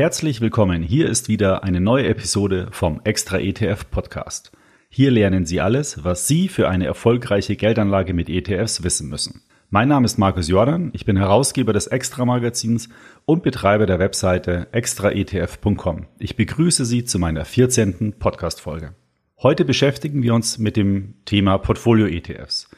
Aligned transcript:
Herzlich 0.00 0.40
willkommen. 0.40 0.82
Hier 0.82 1.10
ist 1.10 1.28
wieder 1.28 1.62
eine 1.62 1.78
neue 1.78 2.06
Episode 2.06 2.68
vom 2.70 3.02
Extra 3.04 3.38
ETF 3.38 3.90
Podcast. 3.90 4.50
Hier 4.88 5.10
lernen 5.10 5.44
Sie 5.44 5.60
alles, 5.60 6.02
was 6.04 6.26
Sie 6.26 6.48
für 6.48 6.70
eine 6.70 6.86
erfolgreiche 6.86 7.54
Geldanlage 7.54 8.14
mit 8.14 8.30
ETFs 8.30 8.82
wissen 8.82 9.10
müssen. 9.10 9.42
Mein 9.68 9.88
Name 9.88 10.06
ist 10.06 10.16
Markus 10.16 10.48
Jordan, 10.48 10.88
ich 10.94 11.04
bin 11.04 11.18
Herausgeber 11.18 11.74
des 11.74 11.86
Extra 11.86 12.24
Magazins 12.24 12.88
und 13.26 13.42
Betreiber 13.42 13.84
der 13.84 13.98
Webseite 13.98 14.68
extraetf.com. 14.72 16.06
Ich 16.18 16.34
begrüße 16.34 16.86
Sie 16.86 17.04
zu 17.04 17.18
meiner 17.18 17.44
14. 17.44 18.14
Podcast 18.18 18.62
Folge. 18.62 18.94
Heute 19.42 19.66
beschäftigen 19.66 20.22
wir 20.22 20.32
uns 20.32 20.56
mit 20.56 20.78
dem 20.78 21.16
Thema 21.26 21.58
Portfolio 21.58 22.06
ETFs. 22.06 22.70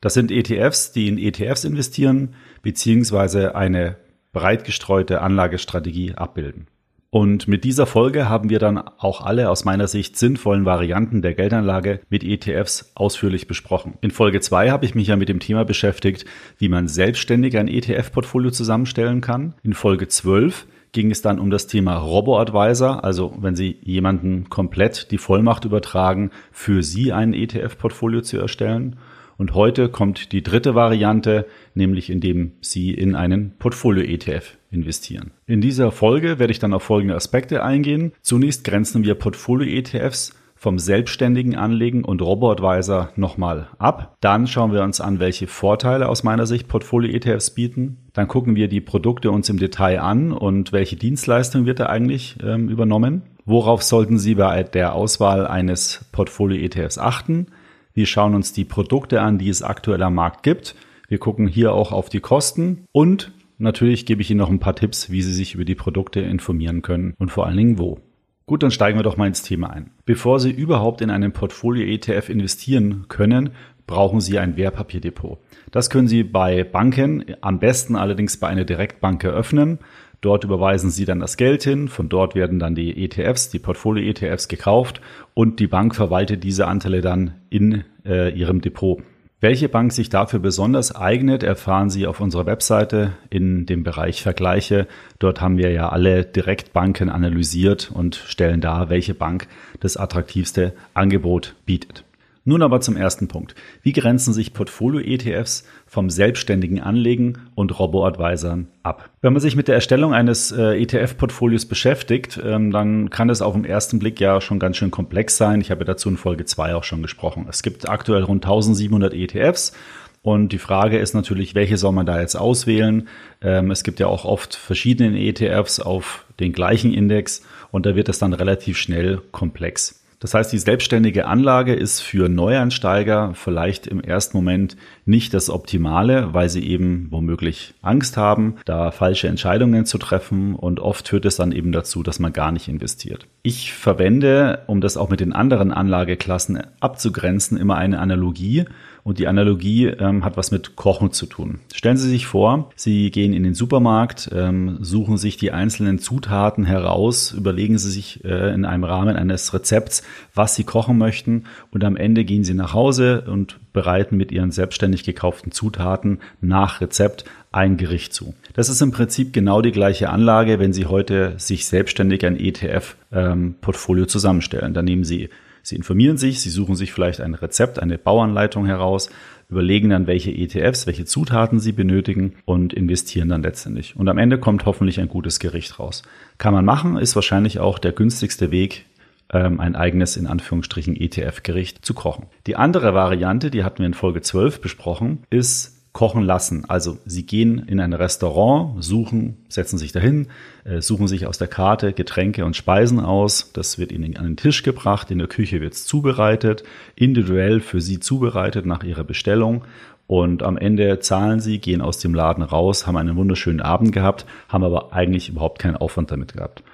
Das 0.00 0.14
sind 0.14 0.32
ETFs, 0.32 0.90
die 0.90 1.06
in 1.06 1.18
ETFs 1.18 1.62
investieren 1.62 2.34
bzw. 2.62 3.50
eine 3.50 3.96
breit 4.34 4.64
gestreute 4.64 5.22
Anlagestrategie 5.22 6.14
abbilden. 6.16 6.66
Und 7.14 7.46
mit 7.46 7.62
dieser 7.62 7.86
Folge 7.86 8.28
haben 8.28 8.50
wir 8.50 8.58
dann 8.58 8.76
auch 8.76 9.20
alle 9.20 9.48
aus 9.48 9.64
meiner 9.64 9.86
Sicht 9.86 10.18
sinnvollen 10.18 10.64
Varianten 10.64 11.22
der 11.22 11.34
Geldanlage 11.34 12.00
mit 12.08 12.24
ETFs 12.24 12.90
ausführlich 12.96 13.46
besprochen. 13.46 13.94
In 14.00 14.10
Folge 14.10 14.40
2 14.40 14.72
habe 14.72 14.84
ich 14.84 14.96
mich 14.96 15.06
ja 15.06 15.14
mit 15.14 15.28
dem 15.28 15.38
Thema 15.38 15.64
beschäftigt, 15.64 16.24
wie 16.58 16.68
man 16.68 16.88
selbstständig 16.88 17.56
ein 17.56 17.68
ETF-Portfolio 17.68 18.50
zusammenstellen 18.50 19.20
kann. 19.20 19.54
In 19.62 19.74
Folge 19.74 20.08
12 20.08 20.66
ging 20.90 21.12
es 21.12 21.22
dann 21.22 21.38
um 21.38 21.50
das 21.50 21.68
Thema 21.68 21.94
Robo-Advisor, 21.94 23.04
also 23.04 23.32
wenn 23.38 23.54
Sie 23.54 23.78
jemanden 23.82 24.48
komplett 24.48 25.12
die 25.12 25.18
Vollmacht 25.18 25.64
übertragen, 25.64 26.32
für 26.50 26.82
Sie 26.82 27.12
ein 27.12 27.32
ETF-Portfolio 27.32 28.22
zu 28.22 28.38
erstellen. 28.38 28.96
Und 29.36 29.54
heute 29.54 29.88
kommt 29.88 30.32
die 30.32 30.42
dritte 30.42 30.74
Variante, 30.74 31.46
nämlich 31.74 32.10
indem 32.10 32.52
Sie 32.60 32.92
in 32.92 33.16
einen 33.16 33.52
Portfolio-ETF 33.58 34.56
investieren. 34.70 35.32
In 35.46 35.60
dieser 35.60 35.92
Folge 35.92 36.38
werde 36.38 36.52
ich 36.52 36.58
dann 36.58 36.74
auf 36.74 36.82
folgende 36.82 37.14
Aspekte 37.14 37.62
eingehen. 37.62 38.12
Zunächst 38.22 38.64
grenzen 38.64 39.04
wir 39.04 39.14
Portfolio-ETFs 39.14 40.34
vom 40.64 40.78
selbstständigen 40.78 41.56
Anlegen 41.56 42.04
und 42.04 42.22
Robo-Advisor 42.22 43.10
nochmal 43.16 43.68
ab. 43.78 44.16
Dann 44.20 44.46
schauen 44.46 44.72
wir 44.72 44.82
uns 44.82 44.98
an, 44.98 45.20
welche 45.20 45.46
Vorteile 45.46 46.08
aus 46.08 46.22
meiner 46.24 46.46
Sicht 46.46 46.68
Portfolio-ETFs 46.68 47.50
bieten. 47.50 47.98
Dann 48.14 48.28
gucken 48.28 48.56
wir 48.56 48.68
die 48.68 48.80
Produkte 48.80 49.30
uns 49.30 49.50
im 49.50 49.58
Detail 49.58 50.00
an 50.00 50.32
und 50.32 50.72
welche 50.72 50.96
Dienstleistung 50.96 51.66
wird 51.66 51.80
da 51.80 51.86
eigentlich 51.86 52.36
ähm, 52.42 52.70
übernommen. 52.70 53.22
Worauf 53.44 53.82
sollten 53.82 54.18
Sie 54.18 54.36
bei 54.36 54.62
der 54.62 54.94
Auswahl 54.94 55.46
eines 55.46 56.06
Portfolio-ETFs 56.12 56.96
achten? 56.96 57.48
Wir 57.96 58.06
schauen 58.06 58.34
uns 58.34 58.52
die 58.52 58.64
Produkte 58.64 59.20
an, 59.20 59.38
die 59.38 59.48
es 59.48 59.62
aktuell 59.62 60.02
am 60.02 60.16
Markt 60.16 60.42
gibt. 60.42 60.74
Wir 61.06 61.18
gucken 61.18 61.46
hier 61.46 61.72
auch 61.72 61.92
auf 61.92 62.08
die 62.08 62.18
Kosten 62.18 62.86
und 62.90 63.30
natürlich 63.58 64.04
gebe 64.04 64.20
ich 64.20 64.32
Ihnen 64.32 64.40
noch 64.40 64.50
ein 64.50 64.58
paar 64.58 64.74
Tipps, 64.74 65.10
wie 65.10 65.22
Sie 65.22 65.32
sich 65.32 65.54
über 65.54 65.64
die 65.64 65.76
Produkte 65.76 66.18
informieren 66.18 66.82
können 66.82 67.14
und 67.20 67.30
vor 67.30 67.46
allen 67.46 67.56
Dingen 67.56 67.78
wo. 67.78 68.00
Gut, 68.46 68.64
dann 68.64 68.72
steigen 68.72 68.98
wir 68.98 69.04
doch 69.04 69.16
mal 69.16 69.28
ins 69.28 69.42
Thema 69.42 69.70
ein. 69.70 69.92
Bevor 70.06 70.40
Sie 70.40 70.50
überhaupt 70.50 71.02
in 71.02 71.10
einen 71.10 71.30
Portfolio-ETF 71.32 72.30
investieren 72.30 73.04
können, 73.06 73.50
brauchen 73.86 74.20
Sie 74.20 74.40
ein 74.40 74.56
Wertpapierdepot. 74.56 75.38
Das 75.70 75.88
können 75.88 76.08
Sie 76.08 76.24
bei 76.24 76.64
Banken, 76.64 77.24
am 77.42 77.60
besten 77.60 77.94
allerdings 77.94 78.38
bei 78.38 78.48
einer 78.48 78.64
Direktbank 78.64 79.22
eröffnen. 79.22 79.78
Dort 80.24 80.42
überweisen 80.42 80.88
Sie 80.88 81.04
dann 81.04 81.20
das 81.20 81.36
Geld 81.36 81.64
hin, 81.64 81.86
von 81.86 82.08
dort 82.08 82.34
werden 82.34 82.58
dann 82.58 82.74
die 82.74 83.04
ETFs, 83.04 83.50
die 83.50 83.58
Portfolio-ETFs 83.58 84.48
gekauft 84.48 85.02
und 85.34 85.60
die 85.60 85.66
Bank 85.66 85.94
verwaltet 85.94 86.44
diese 86.44 86.66
Anteile 86.66 87.02
dann 87.02 87.34
in 87.50 87.84
äh, 88.06 88.32
ihrem 88.32 88.62
Depot. 88.62 89.02
Welche 89.40 89.68
Bank 89.68 89.92
sich 89.92 90.08
dafür 90.08 90.38
besonders 90.38 90.96
eignet, 90.96 91.42
erfahren 91.42 91.90
Sie 91.90 92.06
auf 92.06 92.20
unserer 92.20 92.46
Webseite 92.46 93.12
in 93.28 93.66
dem 93.66 93.82
Bereich 93.82 94.22
Vergleiche. 94.22 94.86
Dort 95.18 95.42
haben 95.42 95.58
wir 95.58 95.70
ja 95.72 95.90
alle 95.90 96.24
Direktbanken 96.24 97.10
analysiert 97.10 97.90
und 97.92 98.14
stellen 98.14 98.62
dar, 98.62 98.88
welche 98.88 99.12
Bank 99.12 99.46
das 99.80 99.98
attraktivste 99.98 100.72
Angebot 100.94 101.54
bietet. 101.66 102.03
Nun 102.46 102.60
aber 102.60 102.82
zum 102.82 102.96
ersten 102.96 103.26
Punkt. 103.26 103.54
Wie 103.82 103.92
grenzen 103.92 104.34
sich 104.34 104.52
Portfolio-ETFs 104.52 105.64
vom 105.86 106.10
selbstständigen 106.10 106.78
Anlegen 106.78 107.38
und 107.54 107.78
Robo-Advisern 107.78 108.68
ab? 108.82 109.08
Wenn 109.22 109.32
man 109.32 109.40
sich 109.40 109.56
mit 109.56 109.66
der 109.66 109.76
Erstellung 109.76 110.12
eines 110.12 110.52
äh, 110.52 110.78
ETF-Portfolios 110.82 111.64
beschäftigt, 111.64 112.38
ähm, 112.44 112.70
dann 112.70 113.08
kann 113.08 113.28
das 113.28 113.40
auf 113.40 113.54
den 113.54 113.64
ersten 113.64 113.98
Blick 113.98 114.20
ja 114.20 114.42
schon 114.42 114.58
ganz 114.58 114.76
schön 114.76 114.90
komplex 114.90 115.38
sein. 115.38 115.62
Ich 115.62 115.70
habe 115.70 115.86
dazu 115.86 116.10
in 116.10 116.18
Folge 116.18 116.44
2 116.44 116.74
auch 116.74 116.84
schon 116.84 117.00
gesprochen. 117.00 117.46
Es 117.48 117.62
gibt 117.62 117.88
aktuell 117.88 118.24
rund 118.24 118.44
1700 118.44 119.14
ETFs. 119.14 119.72
Und 120.20 120.52
die 120.52 120.58
Frage 120.58 120.98
ist 120.98 121.14
natürlich, 121.14 121.54
welche 121.54 121.78
soll 121.78 121.92
man 121.92 122.06
da 122.06 122.20
jetzt 122.20 122.34
auswählen? 122.34 123.08
Ähm, 123.40 123.70
es 123.70 123.84
gibt 123.84 124.00
ja 124.00 124.06
auch 124.06 124.26
oft 124.26 124.54
verschiedene 124.54 125.18
ETFs 125.18 125.80
auf 125.80 126.26
den 126.40 126.52
gleichen 126.52 126.92
Index 126.92 127.42
und 127.70 127.86
da 127.86 127.94
wird 127.94 128.08
es 128.10 128.18
dann 128.18 128.32
relativ 128.34 128.76
schnell 128.76 129.22
komplex. 129.32 130.03
Das 130.24 130.32
heißt, 130.32 130.54
die 130.54 130.58
selbstständige 130.58 131.26
Anlage 131.26 131.74
ist 131.74 132.00
für 132.00 132.30
Neueinsteiger 132.30 133.32
vielleicht 133.34 133.86
im 133.86 134.00
ersten 134.00 134.38
Moment 134.38 134.74
nicht 135.04 135.34
das 135.34 135.50
Optimale, 135.50 136.32
weil 136.32 136.48
sie 136.48 136.66
eben 136.66 137.08
womöglich 137.10 137.74
Angst 137.82 138.16
haben, 138.16 138.54
da 138.64 138.90
falsche 138.90 139.28
Entscheidungen 139.28 139.84
zu 139.84 139.98
treffen 139.98 140.54
und 140.54 140.80
oft 140.80 141.08
führt 141.08 141.26
es 141.26 141.36
dann 141.36 141.52
eben 141.52 141.72
dazu, 141.72 142.02
dass 142.02 142.20
man 142.20 142.32
gar 142.32 142.52
nicht 142.52 142.68
investiert. 142.68 143.26
Ich 143.42 143.74
verwende, 143.74 144.60
um 144.66 144.80
das 144.80 144.96
auch 144.96 145.10
mit 145.10 145.20
den 145.20 145.34
anderen 145.34 145.70
Anlageklassen 145.70 146.62
abzugrenzen, 146.80 147.58
immer 147.58 147.76
eine 147.76 147.98
Analogie 147.98 148.64
und 149.04 149.18
die 149.18 149.28
Analogie 149.28 149.86
ähm, 149.86 150.24
hat 150.24 150.38
was 150.38 150.50
mit 150.50 150.76
Kochen 150.76 151.12
zu 151.12 151.26
tun. 151.26 151.60
Stellen 151.74 151.98
Sie 151.98 152.08
sich 152.08 152.26
vor, 152.26 152.70
Sie 152.74 153.10
gehen 153.10 153.34
in 153.34 153.42
den 153.42 153.54
Supermarkt, 153.54 154.30
ähm, 154.34 154.78
suchen 154.80 155.18
sich 155.18 155.36
die 155.36 155.52
einzelnen 155.52 155.98
Zutaten 155.98 156.64
heraus, 156.64 157.32
überlegen 157.32 157.76
Sie 157.76 157.90
sich 157.90 158.24
äh, 158.24 158.52
in 158.54 158.64
einem 158.64 158.82
Rahmen 158.82 159.14
eines 159.14 159.52
Rezepts, 159.52 160.02
was 160.34 160.56
Sie 160.56 160.64
kochen 160.64 160.96
möchten 160.96 161.44
und 161.70 161.84
am 161.84 161.96
Ende 161.96 162.24
gehen 162.24 162.44
Sie 162.44 162.54
nach 162.54 162.72
Hause 162.72 163.24
und 163.30 163.60
bereiten 163.74 164.16
mit 164.16 164.32
Ihren 164.32 164.50
selbstständig 164.50 165.04
gekauften 165.04 165.52
Zutaten 165.52 166.20
nach 166.40 166.80
Rezept 166.80 167.26
ein 167.52 167.76
Gericht 167.76 168.14
zu. 168.14 168.34
Das 168.54 168.70
ist 168.70 168.80
im 168.80 168.90
Prinzip 168.90 169.34
genau 169.34 169.60
die 169.60 169.72
gleiche 169.72 170.08
Anlage, 170.08 170.58
wenn 170.58 170.72
Sie 170.72 170.86
heute 170.86 171.34
sich 171.36 171.66
selbstständig 171.66 172.24
ein 172.24 172.40
ETF-Portfolio 172.40 174.04
ähm, 174.04 174.08
zusammenstellen. 174.08 174.72
Dann 174.72 174.86
nehmen 174.86 175.04
Sie 175.04 175.28
Sie 175.64 175.76
informieren 175.76 176.18
sich, 176.18 176.40
Sie 176.40 176.50
suchen 176.50 176.76
sich 176.76 176.92
vielleicht 176.92 177.20
ein 177.20 177.34
Rezept, 177.34 177.80
eine 177.80 177.98
Bauanleitung 177.98 178.66
heraus, 178.66 179.08
überlegen 179.48 179.90
dann, 179.90 180.06
welche 180.06 180.30
ETFs, 180.30 180.86
welche 180.86 181.06
Zutaten 181.06 181.58
Sie 181.58 181.72
benötigen 181.72 182.34
und 182.44 182.72
investieren 182.72 183.30
dann 183.30 183.42
letztendlich. 183.42 183.96
Und 183.96 184.08
am 184.08 184.18
Ende 184.18 184.38
kommt 184.38 184.66
hoffentlich 184.66 185.00
ein 185.00 185.08
gutes 185.08 185.40
Gericht 185.40 185.78
raus. 185.78 186.02
Kann 186.38 186.54
man 186.54 186.64
machen, 186.64 186.98
ist 186.98 187.16
wahrscheinlich 187.16 187.60
auch 187.60 187.78
der 187.78 187.92
günstigste 187.92 188.50
Weg, 188.50 188.84
ähm, 189.32 189.58
ein 189.58 189.74
eigenes 189.74 190.16
in 190.18 190.26
Anführungsstrichen 190.26 190.96
ETF-Gericht 190.96 191.84
zu 191.84 191.94
kochen. 191.94 192.26
Die 192.46 192.56
andere 192.56 192.94
Variante, 192.94 193.50
die 193.50 193.64
hatten 193.64 193.78
wir 193.78 193.86
in 193.86 193.94
Folge 193.94 194.20
12 194.20 194.60
besprochen, 194.60 195.24
ist 195.30 195.73
kochen 195.94 196.22
lassen. 196.22 196.64
Also 196.68 196.98
sie 197.06 197.24
gehen 197.24 197.66
in 197.68 197.78
ein 197.80 197.92
Restaurant, 197.92 198.82
suchen, 198.82 199.38
setzen 199.48 199.78
sich 199.78 199.92
dahin, 199.92 200.26
äh, 200.64 200.82
suchen 200.82 201.06
sich 201.06 201.26
aus 201.26 201.38
der 201.38 201.46
Karte 201.46 201.92
Getränke 201.92 202.44
und 202.44 202.56
Speisen 202.56 202.98
aus. 202.98 203.52
Das 203.52 203.78
wird 203.78 203.92
ihnen 203.92 204.16
an 204.16 204.24
den 204.24 204.36
Tisch 204.36 204.64
gebracht, 204.64 205.10
in 205.12 205.18
der 205.18 205.28
Küche 205.28 205.60
wird 205.60 205.72
es 205.72 205.86
zubereitet, 205.86 206.64
individuell 206.96 207.60
für 207.60 207.80
sie 207.80 208.00
zubereitet 208.00 208.66
nach 208.66 208.82
ihrer 208.82 209.04
Bestellung. 209.04 209.64
Und 210.08 210.42
am 210.42 210.58
Ende 210.58 210.98
zahlen 210.98 211.40
sie, 211.40 211.60
gehen 211.60 211.80
aus 211.80 211.98
dem 211.98 212.12
Laden 212.12 212.42
raus, 212.42 212.86
haben 212.88 212.96
einen 212.96 213.16
wunderschönen 213.16 213.60
Abend 213.60 213.92
gehabt, 213.92 214.26
haben 214.48 214.64
aber 214.64 214.92
eigentlich 214.92 215.28
überhaupt 215.28 215.60
keinen 215.60 215.76
Aufwand 215.76 216.10
damit 216.10 216.34
gehabt. 216.34 216.64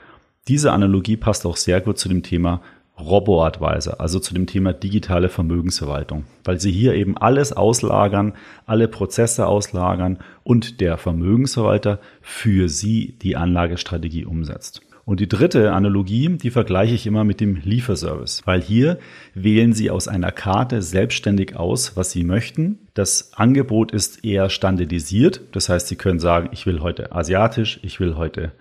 Diese 0.48 0.72
Analogie 0.72 1.18
passt 1.18 1.44
auch 1.44 1.58
sehr 1.58 1.82
gut 1.82 1.98
zu 1.98 2.08
dem 2.08 2.22
Thema 2.22 2.62
Robo-Advisor, 3.00 4.00
also 4.00 4.18
zu 4.18 4.34
dem 4.34 4.46
Thema 4.46 4.72
digitale 4.72 5.28
Vermögensverwaltung, 5.28 6.24
weil 6.44 6.60
sie 6.60 6.72
hier 6.72 6.94
eben 6.94 7.16
alles 7.16 7.52
auslagern, 7.52 8.34
alle 8.66 8.88
Prozesse 8.88 9.46
auslagern 9.46 10.18
und 10.44 10.80
der 10.80 10.96
Vermögensverwalter 10.96 12.00
für 12.20 12.68
sie 12.68 13.16
die 13.22 13.36
Anlagestrategie 13.36 14.24
umsetzt. 14.24 14.82
Und 15.10 15.18
die 15.18 15.28
dritte 15.28 15.72
Analogie, 15.72 16.28
die 16.36 16.50
vergleiche 16.50 16.94
ich 16.94 17.04
immer 17.04 17.24
mit 17.24 17.40
dem 17.40 17.56
Lieferservice, 17.56 18.42
weil 18.44 18.62
hier 18.62 18.98
wählen 19.34 19.72
Sie 19.72 19.90
aus 19.90 20.06
einer 20.06 20.30
Karte 20.30 20.82
selbstständig 20.82 21.56
aus, 21.56 21.96
was 21.96 22.12
Sie 22.12 22.22
möchten. 22.22 22.78
Das 22.94 23.32
Angebot 23.34 23.90
ist 23.90 24.24
eher 24.24 24.50
standardisiert, 24.50 25.40
das 25.50 25.68
heißt, 25.68 25.88
Sie 25.88 25.96
können 25.96 26.20
sagen, 26.20 26.50
ich 26.52 26.64
will 26.64 26.80
heute 26.80 27.10
asiatisch, 27.10 27.80
ich 27.82 27.98
will 27.98 28.14
heute 28.14 28.52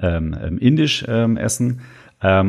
ähm, 0.00 0.34
ähm 0.42 0.58
indisch 0.58 1.04
ähm, 1.06 1.36
essen 1.36 1.82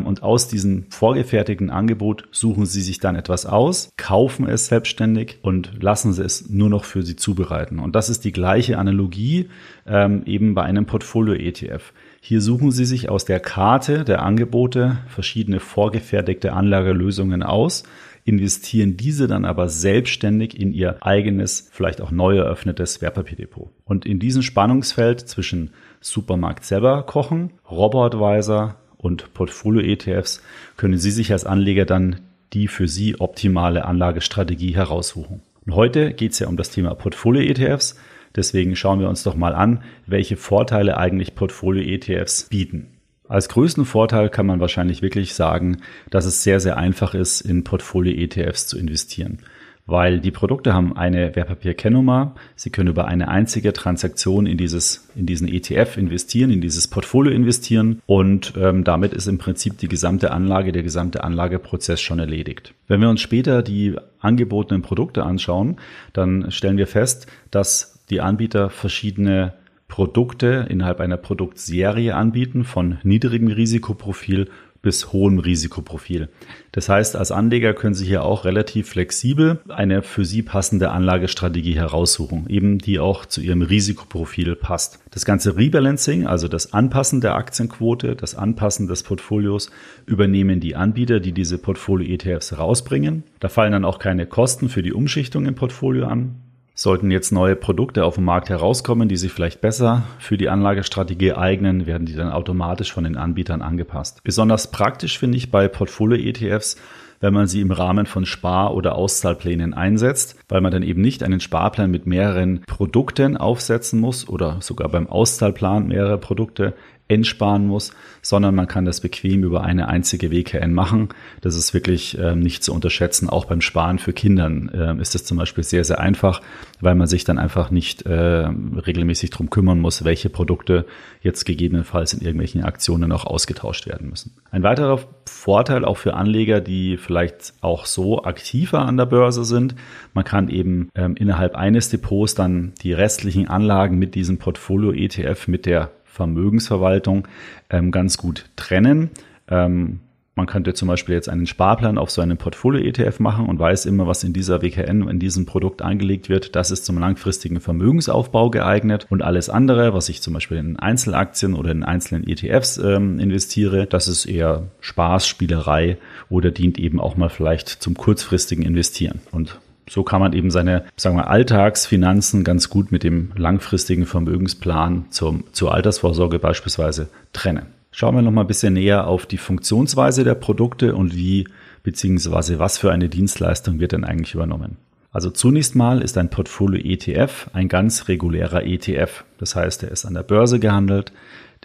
und 0.05 0.23
aus 0.23 0.47
diesem 0.47 0.89
vorgefertigten 0.89 1.69
Angebot 1.69 2.27
suchen 2.31 2.65
Sie 2.65 2.81
sich 2.81 2.99
dann 2.99 3.15
etwas 3.15 3.45
aus, 3.45 3.91
kaufen 3.97 4.47
es 4.47 4.67
selbstständig 4.67 5.39
und 5.41 5.71
lassen 5.81 6.13
Sie 6.13 6.23
es 6.23 6.49
nur 6.49 6.69
noch 6.69 6.85
für 6.85 7.03
Sie 7.03 7.15
zubereiten. 7.15 7.79
Und 7.79 7.95
das 7.95 8.09
ist 8.09 8.25
die 8.25 8.31
gleiche 8.31 8.77
Analogie 8.77 9.49
ähm, 9.85 10.23
eben 10.25 10.55
bei 10.55 10.63
einem 10.63 10.85
Portfolio-ETF. 10.85 11.93
Hier 12.21 12.41
suchen 12.41 12.71
Sie 12.71 12.85
sich 12.85 13.09
aus 13.09 13.25
der 13.25 13.39
Karte 13.39 14.03
der 14.03 14.23
Angebote 14.23 14.97
verschiedene 15.07 15.59
vorgefertigte 15.59 16.53
Anlagelösungen 16.53 17.43
aus 17.43 17.83
investieren 18.25 18.95
diese 18.95 19.27
dann 19.27 19.43
aber 19.43 19.69
selbstständig 19.69 20.59
in 20.59 20.71
ihr 20.71 20.97
eigenes, 21.01 21.67
vielleicht 21.71 21.99
auch 21.99 22.11
neu 22.11 22.37
eröffnetes 22.37 23.01
Wertpapierdepot. 23.01 23.69
Und 23.85 24.05
in 24.05 24.19
diesem 24.19 24.43
Spannungsfeld 24.43 25.21
zwischen 25.27 25.71
Supermarkt 25.99 26.63
selber 26.63 27.03
kochen, 27.03 27.51
Robo-Advisor 27.69 28.75
und 28.99 29.33
Portfolio-ETFs 29.33 30.43
können 30.77 30.99
Sie 30.99 31.11
sich 31.11 31.31
als 31.31 31.45
Anleger 31.45 31.85
dann 31.85 32.19
die 32.53 32.67
für 32.67 32.87
Sie 32.87 33.19
optimale 33.19 33.85
Anlagestrategie 33.85 34.75
heraussuchen. 34.75 35.41
Und 35.65 35.75
heute 35.75 36.13
geht 36.13 36.33
es 36.33 36.39
ja 36.39 36.47
um 36.47 36.57
das 36.57 36.71
Thema 36.71 36.93
Portfolio-ETFs. 36.95 37.95
Deswegen 38.35 38.75
schauen 38.75 38.99
wir 38.99 39.09
uns 39.09 39.23
doch 39.23 39.35
mal 39.35 39.55
an, 39.55 39.83
welche 40.05 40.35
Vorteile 40.35 40.97
eigentlich 40.97 41.35
Portfolio-ETFs 41.35 42.49
bieten. 42.49 42.87
Als 43.27 43.47
größten 43.49 43.85
Vorteil 43.85 44.29
kann 44.29 44.47
man 44.47 44.59
wahrscheinlich 44.59 45.01
wirklich 45.01 45.33
sagen, 45.33 45.77
dass 46.09 46.25
es 46.25 46.43
sehr, 46.43 46.59
sehr 46.59 46.77
einfach 46.77 47.13
ist, 47.13 47.41
in 47.41 47.63
Portfolio-ETFs 47.63 48.67
zu 48.67 48.77
investieren 48.77 49.39
weil 49.89 50.19
die 50.19 50.31
Produkte 50.31 50.73
haben 50.73 50.95
eine 50.95 51.35
Wertpapierkennnummer. 51.35 52.35
Sie 52.55 52.69
können 52.69 52.89
über 52.89 53.07
eine 53.07 53.27
einzige 53.27 53.73
Transaktion 53.73 54.45
in 54.45 54.57
dieses, 54.57 55.09
in 55.15 55.25
diesen 55.25 55.47
ETF 55.47 55.97
investieren, 55.97 56.51
in 56.51 56.61
dieses 56.61 56.87
Portfolio 56.87 57.33
investieren 57.33 58.01
und 58.05 58.53
ähm, 58.57 58.83
damit 58.83 59.13
ist 59.13 59.27
im 59.27 59.37
Prinzip 59.37 59.77
die 59.77 59.87
gesamte 59.87 60.31
Anlage, 60.31 60.71
der 60.71 60.83
gesamte 60.83 61.23
Anlageprozess 61.23 62.01
schon 62.01 62.19
erledigt. 62.19 62.73
Wenn 62.87 63.01
wir 63.01 63.09
uns 63.09 63.21
später 63.21 63.61
die 63.61 63.95
angebotenen 64.19 64.81
Produkte 64.81 65.23
anschauen, 65.23 65.77
dann 66.13 66.51
stellen 66.51 66.77
wir 66.77 66.87
fest, 66.87 67.27
dass 67.51 68.03
die 68.09 68.21
Anbieter 68.21 68.69
verschiedene 68.69 69.53
Produkte 69.87 70.67
innerhalb 70.69 70.99
einer 70.99 71.17
Produktserie 71.17 72.15
anbieten 72.15 72.63
von 72.63 72.99
niedrigem 73.03 73.47
Risikoprofil 73.47 74.49
bis 74.81 75.11
hohem 75.11 75.39
Risikoprofil. 75.39 76.29
Das 76.71 76.87
heißt, 76.87 77.15
als 77.15 77.31
Anleger 77.31 77.73
können 77.73 77.93
Sie 77.93 78.05
hier 78.05 78.23
auch 78.23 78.45
relativ 78.45 78.89
flexibel 78.89 79.59
eine 79.69 80.03
für 80.03 80.23
Sie 80.23 80.41
passende 80.41 80.91
Anlagestrategie 80.91 81.75
heraussuchen, 81.75 82.45
eben 82.49 82.77
die 82.77 82.99
auch 82.99 83.25
zu 83.25 83.41
Ihrem 83.41 83.61
Risikoprofil 83.61 84.55
passt. 84.55 84.99
Das 85.11 85.25
ganze 85.25 85.57
Rebalancing, 85.57 86.27
also 86.27 86.47
das 86.47 86.73
Anpassen 86.73 87.21
der 87.21 87.35
Aktienquote, 87.35 88.15
das 88.15 88.35
Anpassen 88.35 88.87
des 88.87 89.03
Portfolios, 89.03 89.71
übernehmen 90.05 90.59
die 90.59 90.75
Anbieter, 90.75 91.19
die 91.19 91.31
diese 91.31 91.57
Portfolio-ETFs 91.57 92.57
rausbringen. 92.57 93.23
Da 93.39 93.49
fallen 93.49 93.71
dann 93.71 93.85
auch 93.85 93.99
keine 93.99 94.27
Kosten 94.27 94.69
für 94.69 94.83
die 94.83 94.93
Umschichtung 94.93 95.45
im 95.45 95.55
Portfolio 95.55 96.05
an. 96.07 96.35
Sollten 96.79 97.11
jetzt 97.11 97.33
neue 97.33 97.57
Produkte 97.57 98.05
auf 98.05 98.15
dem 98.15 98.23
Markt 98.23 98.47
herauskommen, 98.47 99.09
die 99.09 99.17
sich 99.17 99.33
vielleicht 99.33 99.59
besser 99.59 100.03
für 100.17 100.37
die 100.37 100.47
Anlagestrategie 100.47 101.33
eignen, 101.33 101.87
werden 101.87 102.05
die 102.05 102.15
dann 102.15 102.31
automatisch 102.31 102.93
von 102.93 103.03
den 103.03 103.17
Anbietern 103.17 103.61
angepasst. 103.61 104.21
Besonders 104.23 104.71
praktisch 104.71 105.19
finde 105.19 105.37
ich 105.37 105.51
bei 105.51 105.67
Portfolio-ETFs, 105.67 106.77
wenn 107.19 107.33
man 107.33 107.47
sie 107.47 107.59
im 107.59 107.71
Rahmen 107.71 108.05
von 108.05 108.25
Spar- 108.25 108.73
oder 108.73 108.95
Auszahlplänen 108.95 109.73
einsetzt, 109.73 110.39
weil 110.47 110.61
man 110.61 110.71
dann 110.71 110.83
eben 110.83 111.01
nicht 111.01 111.21
einen 111.21 111.41
Sparplan 111.41 111.91
mit 111.91 112.05
mehreren 112.05 112.61
Produkten 112.65 113.35
aufsetzen 113.35 113.99
muss 113.99 114.29
oder 114.29 114.61
sogar 114.61 114.87
beim 114.87 115.07
Auszahlplan 115.07 115.85
mehrere 115.85 116.17
Produkte 116.17 116.75
entsparen 117.09 117.65
muss, 117.65 117.91
sondern 118.21 118.55
man 118.55 118.67
kann 118.67 118.85
das 118.85 119.01
bequem 119.01 119.43
über 119.43 119.63
eine 119.63 119.87
einzige 119.87 120.31
WKN 120.31 120.73
machen. 120.73 121.09
Das 121.41 121.55
ist 121.55 121.73
wirklich 121.73 122.17
äh, 122.17 122.35
nicht 122.35 122.63
zu 122.63 122.73
unterschätzen. 122.73 123.29
Auch 123.29 123.45
beim 123.45 123.61
Sparen 123.61 123.97
für 123.97 124.13
Kindern 124.13 124.69
äh, 124.69 125.01
ist 125.01 125.15
das 125.15 125.25
zum 125.25 125.37
Beispiel 125.37 125.63
sehr, 125.63 125.83
sehr 125.83 125.99
einfach, 125.99 126.41
weil 126.79 126.95
man 126.95 127.07
sich 127.07 127.23
dann 127.23 127.39
einfach 127.39 127.71
nicht 127.71 128.03
äh, 128.03 128.13
regelmäßig 128.13 129.31
drum 129.31 129.49
kümmern 129.49 129.79
muss, 129.79 130.05
welche 130.05 130.29
Produkte 130.29 130.85
jetzt 131.21 131.45
gegebenenfalls 131.45 132.13
in 132.13 132.21
irgendwelchen 132.21 132.63
Aktionen 132.63 133.11
auch 133.11 133.25
ausgetauscht 133.25 133.87
werden 133.87 134.09
müssen. 134.09 134.35
Ein 134.51 134.63
weiterer 134.63 134.99
Vorteil 135.25 135.85
auch 135.85 135.97
für 135.97 136.13
Anleger, 136.13 136.61
die 136.61 136.97
vielleicht 136.97 137.53
auch 137.61 137.87
so 137.87 138.23
aktiver 138.23 138.81
an 138.81 138.97
der 138.97 139.07
Börse 139.07 139.45
sind, 139.45 139.75
man 140.13 140.23
kann 140.23 140.49
eben 140.49 140.89
ähm, 140.93 141.15
innerhalb 141.15 141.55
eines 141.55 141.89
Depots 141.89 142.35
dann 142.35 142.73
die 142.83 142.93
restlichen 142.93 143.47
Anlagen 143.47 143.97
mit 143.97 144.13
diesem 144.13 144.37
Portfolio-ETF, 144.37 145.47
mit 145.47 145.65
der 145.65 145.91
Vermögensverwaltung 146.19 147.29
ähm, 147.69 147.91
ganz 147.91 148.17
gut 148.17 148.49
trennen. 148.57 149.09
Ähm, 149.47 150.01
man 150.35 150.47
könnte 150.47 150.73
zum 150.73 150.89
Beispiel 150.89 151.15
jetzt 151.15 151.29
einen 151.29 151.47
Sparplan 151.47 151.97
auf 151.97 152.11
so 152.11 152.21
einem 152.21 152.37
Portfolio-ETF 152.37 153.19
machen 153.19 153.45
und 153.47 153.57
weiß 153.59 153.85
immer, 153.85 154.05
was 154.05 154.25
in 154.25 154.33
dieser 154.33 154.61
WKN, 154.61 155.07
in 155.07 155.19
diesem 155.19 155.45
Produkt 155.45 155.81
eingelegt 155.81 156.27
wird. 156.27 156.55
Das 156.57 156.71
ist 156.71 156.85
zum 156.85 156.97
langfristigen 156.97 157.61
Vermögensaufbau 157.61 158.49
geeignet. 158.49 159.07
Und 159.09 159.21
alles 159.21 159.49
andere, 159.49 159.93
was 159.93 160.09
ich 160.09 160.21
zum 160.21 160.33
Beispiel 160.33 160.57
in 160.57 160.77
Einzelaktien 160.77 161.55
oder 161.55 161.71
in 161.71 161.83
einzelnen 161.83 162.27
ETFs 162.27 162.77
ähm, 162.77 163.19
investiere, 163.19 163.85
das 163.85 164.07
ist 164.09 164.25
eher 164.25 164.63
Spaß, 164.81 165.27
Spielerei 165.27 165.97
oder 166.29 166.51
dient 166.51 166.79
eben 166.79 166.99
auch 166.99 167.15
mal 167.17 167.29
vielleicht 167.29 167.67
zum 167.67 167.95
kurzfristigen 167.95 168.63
Investieren. 168.63 169.19
Und 169.31 169.59
so 169.89 170.03
kann 170.03 170.21
man 170.21 170.33
eben 170.33 170.51
seine, 170.51 170.85
sagen 170.95 171.17
wir, 171.17 171.27
Alltagsfinanzen 171.27 172.43
ganz 172.43 172.69
gut 172.69 172.91
mit 172.91 173.03
dem 173.03 173.31
langfristigen 173.35 174.05
Vermögensplan 174.05 175.05
zum, 175.09 175.45
zur 175.51 175.73
Altersvorsorge 175.73 176.39
beispielsweise 176.39 177.09
trennen. 177.33 177.65
Schauen 177.91 178.15
wir 178.15 178.21
noch 178.21 178.31
mal 178.31 178.41
ein 178.41 178.47
bisschen 178.47 178.73
näher 178.73 179.07
auf 179.07 179.25
die 179.25 179.37
Funktionsweise 179.37 180.23
der 180.23 180.35
Produkte 180.35 180.95
und 180.95 181.15
wie 181.15 181.47
beziehungsweise 181.81 182.59
was 182.59 182.77
für 182.77 182.91
eine 182.91 183.09
Dienstleistung 183.09 183.79
wird 183.79 183.93
denn 183.93 184.03
eigentlich 184.03 184.35
übernommen. 184.35 184.77
Also 185.11 185.31
zunächst 185.31 185.75
mal 185.75 186.01
ist 186.01 186.17
ein 186.19 186.29
Portfolio 186.29 186.79
ETF 186.83 187.49
ein 187.53 187.67
ganz 187.67 188.07
regulärer 188.07 188.63
ETF. 188.63 189.25
Das 189.39 189.55
heißt, 189.55 189.83
er 189.83 189.91
ist 189.91 190.05
an 190.05 190.13
der 190.13 190.23
Börse 190.23 190.59
gehandelt. 190.59 191.11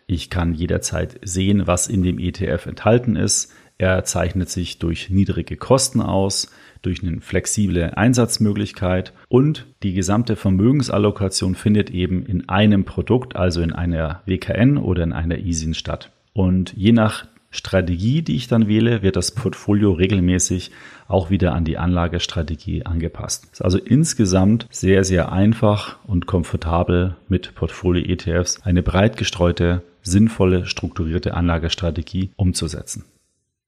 Ich 0.07 0.31
kann 0.31 0.55
jederzeit 0.55 1.21
sehen, 1.23 1.67
was 1.67 1.89
in 1.89 2.03
dem 2.03 2.19
ETF 2.19 2.67
enthalten 2.67 3.17
ist. 3.17 3.53
Er 3.77 4.05
zeichnet 4.05 4.49
sich 4.49 4.79
durch 4.79 5.11
niedrige 5.11 5.57
Kosten 5.57 6.01
aus 6.01 6.51
durch 6.85 7.03
eine 7.03 7.21
flexible 7.21 7.93
Einsatzmöglichkeit 7.95 9.13
und 9.29 9.67
die 9.83 9.95
gesamte 9.95 10.37
Vermögensallokation 10.37 11.55
findet 11.55 11.91
eben 11.91 12.25
in 12.25 12.49
einem 12.49 12.85
Produkt, 12.85 13.37
also 13.37 13.61
in 13.61 13.73
einer 13.73 14.23
WKN 14.27 14.79
oder 14.79 15.03
in 15.03 15.13
einer 15.13 15.39
ISIN 15.39 15.75
statt. 15.75 16.11
Und 16.33 16.73
je 16.77 16.93
nach 16.93 17.27
Strategie, 17.55 18.23
die 18.23 18.35
ich 18.35 18.49
dann 18.49 18.67
wähle, 18.67 19.03
wird 19.03 19.15
das 19.15 19.31
Portfolio 19.31 19.93
regelmäßig 19.93 20.73
auch 21.07 21.31
wieder 21.31 21.55
an 21.55 21.65
die 21.65 21.79
Anlagestrategie 21.79 22.85
angepasst. 22.85 23.47
Ist 23.53 23.63
also 23.63 23.79
insgesamt 23.79 24.67
sehr, 24.71 25.05
sehr 25.05 25.31
einfach 25.31 25.99
und 26.05 26.27
komfortabel 26.27 27.17
mit 27.29 27.55
Portfolio-ETFs 27.55 28.63
eine 28.63 28.83
breit 28.83 29.17
gestreute, 29.17 29.83
sinnvolle, 30.03 30.67
strukturierte 30.67 31.35
Anlagestrategie 31.35 32.31
umzusetzen. 32.37 33.05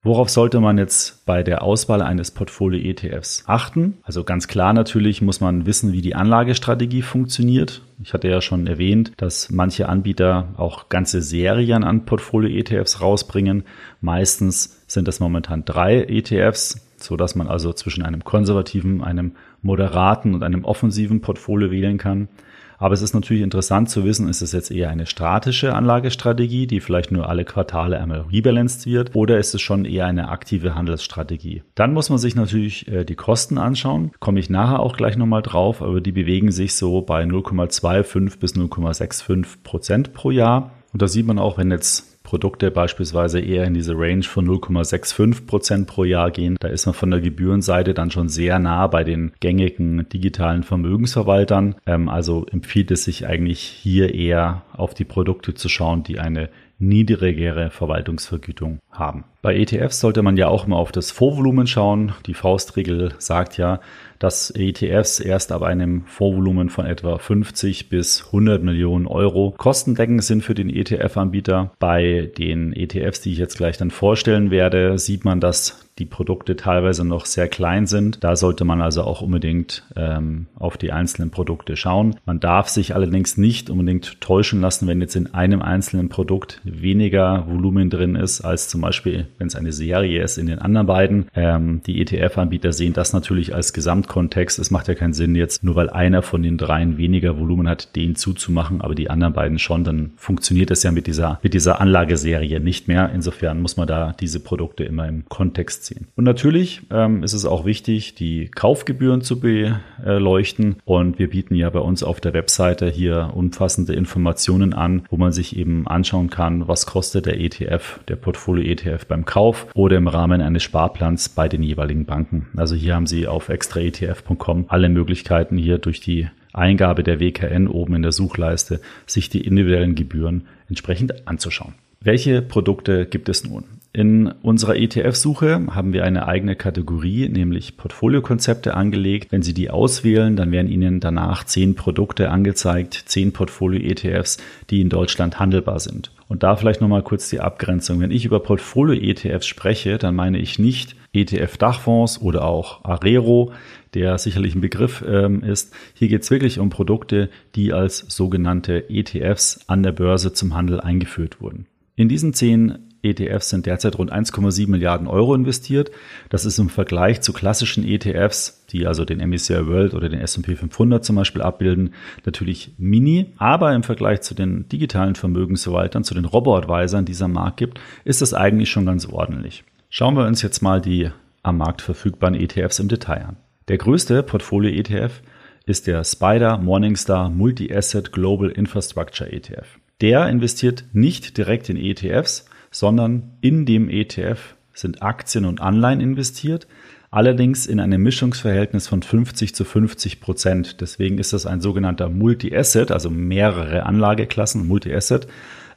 Worauf 0.07 0.31
sollte 0.31 0.61
man 0.61 0.79
jetzt 0.79 1.27
bei 1.27 1.43
der 1.43 1.63
Auswahl 1.63 2.01
eines 2.01 2.31
Portfolio-ETFs 2.31 3.43
achten? 3.49 3.99
Also 4.05 4.23
ganz 4.23 4.47
klar 4.47 4.73
natürlich 4.73 5.21
muss 5.21 5.41
man 5.41 5.67
wissen, 5.67 5.93
wie 5.93 6.01
die 6.01 6.15
Anlagestrategie 6.15 7.03
funktioniert. 7.03 7.83
Ich 8.01 8.15
hatte 8.15 8.29
ja 8.29 8.41
schon 8.41 8.69
erwähnt, 8.69 9.11
dass 9.17 9.51
manche 9.51 9.89
Anbieter 9.89 10.55
auch 10.59 10.89
ganze 10.91 11.23
Serien 11.23 11.83
an 11.83 12.05
Portfolio-ETFs 12.05 13.01
rausbringen. 13.01 13.65
Meistens 14.01 14.81
sind 14.87 15.09
das 15.09 15.19
momentan 15.19 15.65
drei 15.65 16.05
ETFs, 16.05 16.87
so 16.99 17.17
dass 17.17 17.35
man 17.35 17.49
also 17.49 17.73
zwischen 17.73 18.05
einem 18.05 18.23
konservativen, 18.23 19.03
einem 19.03 19.33
moderaten 19.61 20.37
und 20.37 20.45
einem 20.45 20.65
offensiven 20.65 21.21
Portfolio 21.21 21.73
wählen 21.73 21.99
kann. 21.99 22.29
Aber 22.79 22.95
es 22.95 23.03
ist 23.03 23.15
natürlich 23.15 23.43
interessant 23.43 23.91
zu 23.91 24.05
wissen, 24.05 24.29
ist 24.29 24.43
es 24.43 24.53
jetzt 24.53 24.71
eher 24.71 24.91
eine 24.91 25.07
statische 25.07 25.75
Anlagestrategie, 25.75 26.67
die 26.67 26.81
vielleicht 26.81 27.13
nur 27.13 27.29
alle 27.29 27.45
Quartale 27.45 27.99
einmal 27.99 28.27
rebalanced 28.33 28.87
wird, 28.87 29.15
oder 29.15 29.39
ist 29.39 29.55
es 29.55 29.61
schon 29.61 29.85
eher 29.85 30.07
eine 30.07 30.29
aktive 30.29 30.75
Handelsstrategie? 30.75 31.63
Dann 31.75 31.93
muss 31.93 32.11
man 32.11 32.19
sich 32.19 32.35
natürlich 32.35 32.89
äh, 32.89 33.05
die 33.05 33.15
Kosten 33.15 33.59
anschauen. 33.59 34.13
Komme 34.21 34.41
ich 34.41 34.51
nachher 34.51 34.81
auch 34.81 34.97
gleich 34.97 35.17
nochmal 35.17 35.43
drauf, 35.43 35.83
aber 35.83 36.01
die 36.01 36.13
bewegen 36.13 36.51
sich 36.53 36.75
so 36.75 37.01
bei 37.03 37.23
0,25 37.25 38.39
bis 38.39 38.55
0,65 38.55 39.63
Prozent 39.63 40.13
pro 40.13 40.31
Jahr. 40.31 40.73
Und 40.97 41.03
da 41.03 41.09
sieht 41.09 41.27
man 41.27 41.39
auch, 41.39 41.59
wenn 41.59 41.71
jetzt 41.71 42.23
Produkte 42.23 42.71
beispielsweise 42.71 43.39
eher 43.39 43.67
in 43.67 43.75
diese 43.75 43.93
Range 43.93 44.23
von 44.23 44.49
0,65 44.49 45.45
Prozent 45.45 45.87
pro 45.87 46.05
Jahr 46.05 46.31
gehen. 46.31 46.57
Da 46.59 46.69
ist 46.69 46.87
man 46.87 46.95
von 46.95 47.11
der 47.11 47.21
Gebührenseite 47.21 47.93
dann 47.93 48.11
schon 48.11 48.31
sehr 48.31 48.59
nah 48.59 48.87
bei 48.87 49.05
den 49.05 49.33
gängigen 49.41 50.09
digitalen 50.09 50.63
Vermögensverwaltern. 50.63 51.75
Ähm, 51.85 52.09
also 52.09 52.47
empfiehlt 52.51 52.91
es 52.93 53.05
sich 53.05 53.27
eigentlich 53.27 53.61
hier 53.61 54.15
eher 54.15 54.63
auf 54.73 54.95
die 54.95 55.05
Produkte 55.05 55.53
zu 55.53 55.69
schauen, 55.69 56.03
die 56.03 56.19
eine 56.19 56.49
niedrigere 56.79 57.69
Verwaltungsvergütung 57.69 58.79
haben. 58.91 59.25
Bei 59.47 59.55
ETFs 59.55 60.01
sollte 60.01 60.23
man 60.23 60.37
ja 60.37 60.49
auch 60.49 60.67
mal 60.67 60.75
auf 60.75 60.91
das 60.91 61.13
Vorvolumen 61.13 61.69
schauen. 61.69 62.15
Die 62.27 62.35
Faustregel 62.35 63.15
sagt 63.19 63.59
ja, 63.59 63.79
dass 64.19 64.51
ETFs 64.51 65.21
erst 65.21 65.53
ab 65.53 65.63
einem 65.63 66.05
Vorvolumen 66.07 66.69
von 66.69 66.85
etwa 66.85 67.19
50 67.19 67.89
bis 67.89 68.27
100 68.27 68.63
Millionen 68.63 69.07
Euro 69.07 69.55
kostendeckend 69.57 70.25
sind 70.25 70.43
für 70.43 70.55
den 70.55 70.69
ETF-Anbieter. 70.69 71.71
Bei 71.79 72.31
den 72.37 72.73
ETFs, 72.73 73.21
die 73.21 73.33
ich 73.33 73.39
jetzt 73.39 73.57
gleich 73.57 73.77
dann 73.77 73.93
vorstellen 73.93 74.51
werde, 74.51 74.99
sieht 74.99 75.25
man, 75.25 75.41
dass 75.41 75.87
die 75.99 76.05
Produkte 76.05 76.57
teilweise 76.57 77.07
noch 77.07 77.25
sehr 77.25 77.49
klein 77.49 77.87
sind. 77.87 78.23
Da 78.23 78.37
sollte 78.37 78.65
man 78.65 78.83
also 78.83 79.03
auch 79.03 79.23
unbedingt 79.23 79.83
ähm, 79.97 80.47
auf 80.55 80.77
die 80.77 80.93
einzelnen 80.93 81.31
Produkte 81.31 81.75
schauen. 81.77 82.17
Man 82.27 82.39
darf 82.39 82.69
sich 82.69 82.95
allerdings 82.95 83.39
nicht 83.39 83.71
unbedingt 83.71 84.21
täuschen 84.21 84.61
lassen, 84.61 84.89
wenn 84.89 85.01
jetzt 85.01 85.17
in 85.17 85.33
einem 85.33 85.63
einzelnen 85.63 86.11
Produkt 86.11 86.61
weniger 86.65 87.47
Volumen 87.49 87.89
drin 87.89 88.15
ist 88.15 88.43
als 88.43 88.69
zum 88.69 88.83
Beispiel, 88.83 89.29
wenn 89.39 89.47
es 89.47 89.57
eine 89.57 89.73
Serie 89.73 90.23
ist, 90.23 90.39
in 90.39 90.47
den 90.47 90.59
anderen 90.59 90.87
beiden. 90.87 91.27
Ähm, 91.35 91.83
die 91.87 92.01
ETF-Anbieter 92.01 92.73
sehen 92.73 92.93
das 92.93 93.13
natürlich 93.13 93.55
als 93.55 93.73
Gesamtkontext. 93.73 94.59
Es 94.59 94.71
macht 94.71 94.89
ja 94.89 94.95
keinen 94.95 95.13
Sinn 95.13 95.35
jetzt, 95.35 95.63
nur 95.65 95.77
weil 95.77 95.91
einer 95.91 96.23
von 96.23 96.43
den 96.43 96.59
dreien 96.59 96.99
weniger 96.99 97.39
Volumen 97.39 97.69
hat, 97.69 97.95
den 97.97 98.17
zuzumachen, 98.17 98.81
aber 98.81 98.95
die 98.95 99.11
anderen 99.11 99.33
beiden 99.33 99.59
schon, 99.59 99.85
dann 99.85 100.13
funktioniert 100.17 100.71
es 100.71 100.83
ja 100.83 100.93
mit 100.93 101.07
dieser, 101.07 101.39
mit 101.43 101.55
dieser 101.55 101.81
Anlageserie 101.81 102.61
nicht 102.61 102.89
mehr. 102.89 103.11
Insofern 103.15 103.61
muss 103.61 103.77
man 103.77 103.87
da 103.87 104.15
diese 104.19 104.41
Produkte 104.41 104.85
immer 104.85 105.09
im 105.09 105.29
Kontext 105.29 105.87
sehen. 105.87 106.09
Und 106.17 106.25
natürlich 106.25 106.83
ähm, 106.91 107.23
ist 107.23 107.33
es 107.33 107.45
auch 107.45 107.65
wichtig, 107.65 108.15
die 108.15 108.49
Kaufgebühren 108.49 109.21
zu 109.21 109.41
beleuchten. 109.41 110.77
Und 110.85 111.19
wir 111.19 111.31
bieten 111.31 111.55
ja 111.55 111.71
bei 111.71 111.81
uns 111.81 112.03
auf 112.03 112.21
der 112.21 112.33
Webseite 112.33 112.89
hier 112.89 113.33
umfassende 113.35 113.95
Informationen 113.95 114.73
an, 114.73 115.07
wo 115.11 115.17
man 115.17 115.33
sich 115.33 115.57
eben 115.57 115.87
anschauen 115.87 116.31
kann, 116.31 116.69
was 116.69 116.87
kostet 116.87 117.27
der 117.27 117.41
ETF, 117.41 118.01
der 118.09 118.17
Portfolio-ETF 118.17 119.07
beim 119.17 119.25
Kauf 119.25 119.67
oder 119.75 119.97
im 119.97 120.09
Rahmen 120.09 120.43
eines 120.43 120.63
Sparplans 120.63 121.31
bei 121.31 121.49
den 121.49 121.63
jeweiligen 121.63 122.05
Banken. 122.05 122.49
Also 122.55 122.75
hier 122.75 122.95
haben 122.95 123.07
Sie 123.07 123.27
auf 123.27 123.49
extraetf.com 123.49 124.67
alle 124.69 124.91
Möglichkeiten 124.91 125.57
hier 125.57 125.79
durch 125.79 126.01
die 126.01 126.29
Eingabe 126.53 127.03
der 127.03 127.19
WKN 127.19 127.67
oben 127.67 127.95
in 127.95 128.03
der 128.03 128.13
Suchleiste 128.13 128.81
sich 129.07 129.31
die 129.31 129.41
individuellen 129.41 129.95
Gebühren 129.95 130.47
entsprechend 130.69 131.27
anzuschauen. 131.27 131.75
Welche 132.01 132.43
Produkte 132.43 133.07
gibt 133.07 133.31
es 133.31 133.45
nun? 133.45 133.65
In 133.97 134.27
unserer 134.43 134.77
ETF-Suche 134.77 135.69
haben 135.71 135.95
wir 135.95 136.05
eine 136.05 136.29
eigene 136.29 136.55
Kategorie, 136.55 137.31
nämlich 137.31 137.79
Portfoliokonzepte 137.79 138.75
angelegt. 138.75 139.33
Wenn 139.33 139.41
Sie 139.41 139.55
die 139.55 139.71
auswählen, 139.71 140.37
dann 140.37 140.53
werden 140.53 140.71
Ihnen 140.71 141.01
danach 141.01 141.45
zehn 141.45 141.75
Produkte 141.77 142.29
angezeigt, 142.29 143.05
zehn 143.07 143.33
Portfolio-ETFs, 143.33 144.37
die 144.69 144.83
in 144.83 144.91
Deutschland 144.91 145.41
handelbar 145.41 145.81
sind. 145.81 146.13
Und 146.29 146.43
da 146.43 146.57
vielleicht 146.57 146.83
nochmal 146.83 147.05
kurz 147.05 147.31
die 147.31 147.41
Abgrenzung. 147.41 147.99
Wenn 148.01 148.11
ich 148.11 148.27
über 148.27 148.41
Portfolio-ETFs 148.41 149.47
spreche, 149.47 149.97
dann 149.97 150.15
meine 150.15 150.41
ich 150.41 150.59
nicht 150.59 150.95
ETF-Dachfonds 151.15 152.21
oder 152.21 152.45
auch 152.45 152.85
Arero, 152.85 153.53
der 153.95 154.19
sicherlich 154.19 154.55
ein 154.55 154.61
Begriff 154.61 155.03
ähm, 155.09 155.43
ist. 155.43 155.73
Hier 155.95 156.09
geht 156.09 156.23
es 156.23 156.31
wirklich 156.31 156.59
um 156.59 156.69
Produkte, 156.69 157.31
die 157.55 157.73
als 157.73 158.01
sogenannte 158.01 158.91
ETFs 158.91 159.61
an 159.69 159.83
der 159.83 159.93
Börse 159.93 160.35
zum 160.35 160.55
Handel 160.55 160.83
eingeführt 160.83 161.41
wurden. 161.41 161.65
In 161.99 162.11
diesen 162.11 162.35
zehn 162.35 162.86
ETFs 163.11 163.51
sind 163.51 163.67
derzeit 163.67 163.99
rund 163.99 164.13
1,7 164.13 164.69
Milliarden 164.69 165.07
Euro 165.07 165.35
investiert. 165.35 165.91
Das 166.29 166.45
ist 166.45 166.59
im 166.59 166.69
Vergleich 166.69 167.21
zu 167.21 167.33
klassischen 167.33 167.87
ETFs, 167.87 168.65
die 168.71 168.87
also 168.87 169.05
den 169.05 169.27
MSCI 169.27 169.67
World 169.67 169.95
oder 169.95 170.09
den 170.09 170.21
S&P 170.21 170.57
500 170.57 171.05
zum 171.05 171.17
Beispiel 171.17 171.43
abbilden, 171.43 171.95
natürlich 172.25 172.73
mini. 172.79 173.33
Aber 173.39 173.75
im 173.75 173.83
Vergleich 173.83 174.23
zu 174.23 174.35
den 174.35 174.69
digitalen 174.69 175.15
Vermögensverwaltern, 175.15 176.05
zu 176.05 176.15
den 176.15 176.25
Robo-Advisern, 176.25 177.05
die 177.05 177.13
es 177.13 177.23
am 177.23 177.33
Markt 177.33 177.57
gibt, 177.57 177.81
ist 178.05 178.23
das 178.23 178.35
eigentlich 178.35 178.71
schon 178.71 178.87
ganz 178.87 179.07
ordentlich. 179.07 179.65
Schauen 179.89 180.17
wir 180.17 180.27
uns 180.27 180.43
jetzt 180.43 180.63
mal 180.63 180.81
die 180.81 181.11
am 181.43 181.59
Markt 181.59 181.81
verfügbaren 181.81 182.35
ETFs 182.35 182.81
im 182.81 182.89
Detail 182.89 183.25
an. 183.25 183.37
Der 183.69 183.79
größte 183.79 184.23
Portfolio-ETF 184.23 185.23
ist 185.65 185.87
der 185.87 186.05
Spider 186.05 186.59
Morningstar 186.59 187.31
Multi-Asset 187.31 188.13
Global 188.13 188.51
Infrastructure 188.51 189.33
ETF. 189.33 189.79
Der 190.01 190.29
investiert 190.29 190.85
nicht 190.93 191.37
direkt 191.37 191.69
in 191.69 191.77
ETFs, 191.77 192.49
sondern 192.79 193.31
in 193.41 193.65
dem 193.65 193.89
ETF 193.89 194.55
sind 194.75 195.03
Aktien 195.03 195.47
und 195.47 195.63
Anleihen 195.63 196.01
investiert, 196.01 196.67
allerdings 197.11 197.67
in 197.67 197.81
einem 197.81 198.03
Mischungsverhältnis 198.03 198.89
von 198.89 199.03
50 199.03 199.55
zu 199.55 199.65
50 199.65 200.21
Prozent. 200.21 200.83
Deswegen 200.83 201.17
ist 201.17 201.33
das 201.33 201.47
ein 201.47 201.63
sogenannter 201.63 202.11
Multi-Asset, 202.11 202.91
also 202.91 203.09
mehrere 203.09 203.87
Anlageklassen, 203.87 204.69
Multi-Asset. 204.69 205.27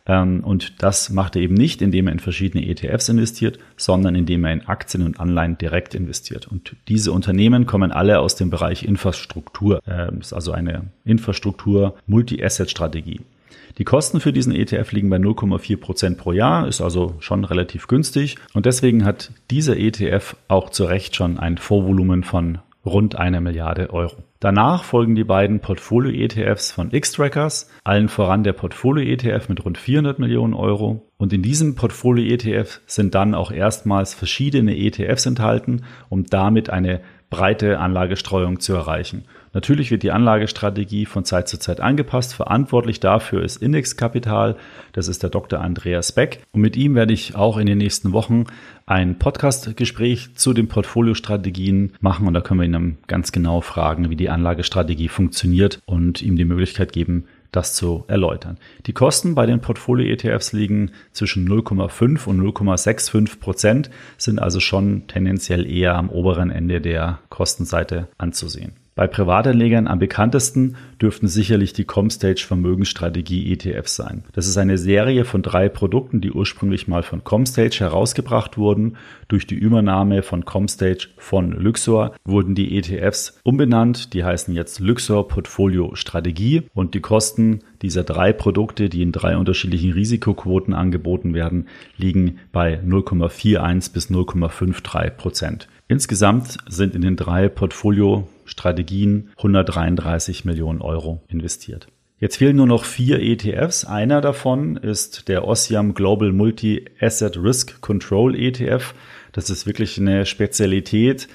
Ähm, 0.06 0.44
und 0.44 0.84
das 0.84 1.10
macht 1.10 1.38
er 1.38 1.42
eben 1.42 1.54
nicht, 1.54 1.82
indem 1.82 2.08
er 2.08 2.14
in 2.14 2.20
verschiedene 2.20 2.68
ETFs 2.68 3.08
investiert, 3.08 3.60
sondern 3.78 4.16
indem 4.16 4.44
er 4.44 4.52
in 4.52 4.68
Aktien 4.68 5.04
und 5.04 5.22
Anleihen 5.22 5.58
direkt 5.58 5.96
investiert. 5.96 6.48
Und 6.48 6.76
diese 6.90 7.14
Unternehmen 7.14 7.66
kommen 7.66 7.94
alle 7.94 8.20
aus 8.20 8.36
dem 8.36 8.50
Bereich 8.50 8.84
Infrastruktur. 8.84 9.80
Das 9.86 10.10
ähm, 10.10 10.20
ist 10.20 10.34
also 10.34 10.52
eine 10.52 10.88
Infrastruktur-Multi-Asset-Strategie. 11.06 13.22
Die 13.78 13.84
Kosten 13.84 14.20
für 14.20 14.34
diesen 14.34 14.54
ETF 14.54 14.92
liegen 14.92 15.10
bei 15.10 15.18
0,4 15.18 15.78
Prozent 15.78 16.18
pro 16.18 16.32
Jahr, 16.32 16.68
ist 16.68 16.82
also 16.82 17.16
schon 17.20 17.46
relativ 17.46 17.88
günstig. 17.88 18.38
Und 18.54 18.66
deswegen 18.66 19.06
hat 19.06 19.32
dieser 19.52 19.78
ETF 19.78 20.36
auch 20.48 20.70
zu 20.70 20.86
Recht 20.86 21.16
schon 21.16 21.38
ein 21.38 21.58
Vorvolumen 21.58 22.24
von 22.24 22.60
rund 22.86 23.16
einer 23.16 23.42
Milliarde 23.42 23.92
Euro. 23.92 24.18
Danach 24.40 24.84
folgen 24.84 25.16
die 25.16 25.26
beiden 25.26 25.60
Portfolio-ETFs 25.60 26.72
von 26.72 26.92
X-Trackers, 26.92 27.70
allen 27.84 28.08
voran 28.08 28.44
der 28.44 28.54
Portfolio-ETF 28.54 29.50
mit 29.50 29.66
rund 29.66 29.78
400 29.78 30.18
Millionen 30.18 30.54
Euro. 30.54 31.06
Und 31.18 31.34
in 31.34 31.42
diesem 31.42 31.76
Portfolio-ETF 31.76 32.80
sind 32.86 33.16
dann 33.16 33.36
auch 33.36 33.52
erstmals 33.52 34.14
verschiedene 34.14 34.78
ETFs 34.78 35.26
enthalten, 35.26 35.84
um 36.08 36.26
damit 36.26 36.70
eine 36.70 37.02
breite 37.30 37.80
Anlagestreuung 37.80 38.60
zu 38.60 38.74
erreichen. 38.74 39.26
Natürlich 39.54 39.92
wird 39.92 40.04
die 40.04 40.12
Anlagestrategie 40.12 41.06
von 41.06 41.26
Zeit 41.26 41.48
zu 41.48 41.58
Zeit 41.60 41.80
angepasst. 41.80 42.34
Verantwortlich 42.34 43.00
dafür 43.00 43.44
ist 43.44 43.58
Index 43.62 43.98
Kapital. 43.98 44.56
Das 44.94 45.08
ist 45.08 45.24
der 45.24 45.30
Dr. 45.30 45.60
Andreas 45.62 46.12
Beck. 46.12 46.44
Und 46.52 46.62
mit 46.62 46.78
ihm 46.78 46.96
werde 46.96 47.14
ich 47.14 47.36
auch 47.36 47.58
in 47.58 47.66
den 47.66 47.80
nächsten 47.80 48.12
Wochen 48.14 48.46
ein 48.86 49.18
Podcast-Gespräch 49.18 50.36
zu 50.36 50.54
den 50.54 50.68
Portfoliostrategien 50.68 51.94
machen. 52.00 52.28
Und 52.28 52.34
da 52.34 52.42
können 52.42 52.60
wir 52.60 52.66
ihn 52.68 52.98
ganz 53.08 53.32
genau 53.32 53.62
fragen, 53.62 54.10
wie 54.10 54.16
die 54.16 54.30
Anlagestrategie 54.30 55.08
funktioniert 55.08 55.80
und 55.86 56.22
ihm 56.22 56.36
die 56.36 56.46
Möglichkeit 56.46 56.94
geben, 56.94 57.26
das 57.52 57.74
zu 57.74 58.04
erläutern. 58.08 58.58
Die 58.86 58.94
Kosten 58.94 59.36
bei 59.36 59.46
den 59.46 59.60
Portfolio-ETFs 59.60 60.54
liegen 60.54 60.92
zwischen 61.12 61.48
0,5 61.50 62.28
und 62.28 62.40
0,65 62.42 63.40
Prozent, 63.40 63.90
sind 64.18 64.40
also 64.40 64.60
schon 64.60 65.08
tendenziell 65.08 65.70
eher 65.70 65.96
am 65.96 66.10
oberen 66.10 66.52
Ende 66.52 66.82
der 66.82 67.20
Kostenseite 67.30 68.08
anzusehen. 68.18 68.74
Bei 69.00 69.08
Privatanlegern 69.08 69.88
am 69.88 69.98
bekanntesten 69.98 70.76
dürften 71.02 71.30
sicherlich 71.30 71.72
die 71.72 71.86
Comstage 71.86 72.44
Vermögensstrategie 72.46 73.54
ETFs 73.54 73.96
sein. 73.96 74.26
Das 74.34 74.46
ist 74.46 74.58
eine 74.58 74.78
Serie 74.78 75.24
von 75.24 75.42
drei 75.42 75.70
Produkten, 75.70 76.20
die 76.20 76.34
ursprünglich 76.34 76.90
mal 76.90 77.02
von 77.02 77.24
Comstage 77.24 77.80
herausgebracht 77.80 78.58
wurden. 78.58 78.98
Durch 79.30 79.48
die 79.48 79.56
Übernahme 79.56 80.22
von 80.22 80.44
Comstage 80.44 81.08
von 81.16 81.54
Luxor 81.54 82.14
wurden 82.26 82.56
die 82.56 82.78
ETFs 82.78 83.40
umbenannt. 83.44 84.14
Die 84.14 84.26
heißen 84.26 84.54
jetzt 84.54 84.82
Luxor 84.82 85.30
Portfolio 85.30 85.96
Strategie 85.96 86.64
und 86.74 86.94
die 86.94 87.00
Kosten 87.00 87.60
dieser 87.82 88.04
drei 88.04 88.34
Produkte, 88.34 88.90
die 88.90 89.02
in 89.02 89.14
drei 89.14 89.38
unterschiedlichen 89.38 89.94
Risikoquoten 89.94 90.74
angeboten 90.74 91.34
werden, 91.34 91.70
liegen 91.96 92.40
bei 92.52 92.82
0,41 92.86 93.94
bis 93.94 94.12
0,53 94.12 95.10
Prozent. 95.12 95.70
Insgesamt 95.88 96.58
sind 96.68 96.94
in 96.96 97.02
den 97.02 97.16
drei 97.16 97.48
Portfolio 97.48 98.28
Strategien 98.50 99.30
133 99.38 100.44
Millionen 100.44 100.82
Euro 100.82 101.22
investiert. 101.28 101.88
Jetzt 102.18 102.38
fehlen 102.38 102.58
nur 102.58 102.68
noch 102.68 102.84
vier 102.84 103.22
ETFs. 103.22 103.86
Einer 103.86 104.20
davon 104.20 104.76
ist 104.76 105.30
der 105.30 105.48
Ossiam 105.48 105.94
Global 105.94 106.34
Multi-Asset 106.34 107.38
Risk 107.38 107.80
Control 107.80 108.36
ETF. 108.36 108.94
Das 109.32 109.50
ist 109.50 109.66
wirklich 109.66 109.98
eine 109.98 110.26
Spezialität 110.26 111.30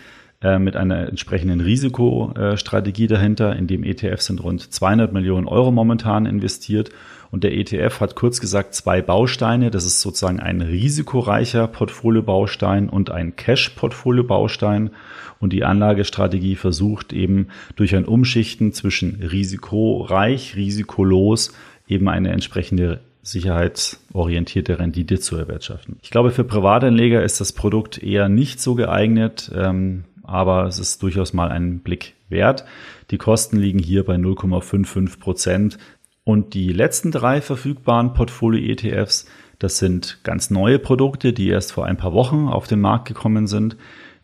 äh, 0.44 0.58
mit 0.58 0.76
einer 0.76 1.08
entsprechenden 1.08 1.62
Risikostrategie 1.62 3.06
dahinter. 3.06 3.56
In 3.56 3.66
dem 3.66 3.82
ETF 3.82 4.20
sind 4.20 4.44
rund 4.44 4.60
200 4.60 5.10
Millionen 5.10 5.48
Euro 5.48 5.70
momentan 5.70 6.26
investiert. 6.26 6.90
Und 7.30 7.44
der 7.44 7.56
ETF 7.56 8.00
hat 8.00 8.14
kurz 8.14 8.42
gesagt 8.42 8.74
zwei 8.74 9.00
Bausteine. 9.00 9.70
Das 9.70 9.86
ist 9.86 10.02
sozusagen 10.02 10.40
ein 10.40 10.60
risikoreicher 10.60 11.66
Portfoliobaustein 11.66 12.90
und 12.90 13.10
ein 13.10 13.36
Cash-Portfoliobaustein. 13.36 14.90
Und 15.40 15.54
die 15.54 15.64
Anlagestrategie 15.64 16.56
versucht 16.56 17.14
eben 17.14 17.48
durch 17.74 17.96
ein 17.96 18.04
Umschichten 18.04 18.74
zwischen 18.74 19.22
risikoreich, 19.22 20.56
risikolos 20.56 21.54
eben 21.88 22.06
eine 22.10 22.32
entsprechende 22.32 23.00
sicherheitsorientierte 23.22 24.78
Rendite 24.78 25.20
zu 25.20 25.36
erwirtschaften. 25.36 25.96
Ich 26.02 26.10
glaube, 26.10 26.32
für 26.32 26.44
Privatanleger 26.44 27.22
ist 27.22 27.40
das 27.40 27.54
Produkt 27.54 28.02
eher 28.02 28.28
nicht 28.28 28.60
so 28.60 28.74
geeignet, 28.74 29.50
ähm, 29.56 30.04
aber 30.24 30.66
es 30.66 30.78
ist 30.78 31.02
durchaus 31.02 31.32
mal 31.32 31.50
einen 31.50 31.80
Blick 31.80 32.14
wert. 32.28 32.64
Die 33.10 33.18
Kosten 33.18 33.56
liegen 33.56 33.78
hier 33.78 34.04
bei 34.04 34.16
0,55 34.16 35.18
Prozent. 35.18 35.78
Und 36.24 36.54
die 36.54 36.72
letzten 36.72 37.10
drei 37.10 37.40
verfügbaren 37.40 38.14
Portfolio-ETFs, 38.14 39.26
das 39.58 39.78
sind 39.78 40.20
ganz 40.24 40.50
neue 40.50 40.78
Produkte, 40.78 41.32
die 41.32 41.48
erst 41.48 41.72
vor 41.72 41.84
ein 41.84 41.98
paar 41.98 42.12
Wochen 42.12 42.48
auf 42.48 42.66
den 42.66 42.80
Markt 42.80 43.06
gekommen 43.06 43.46
sind. 43.46 43.76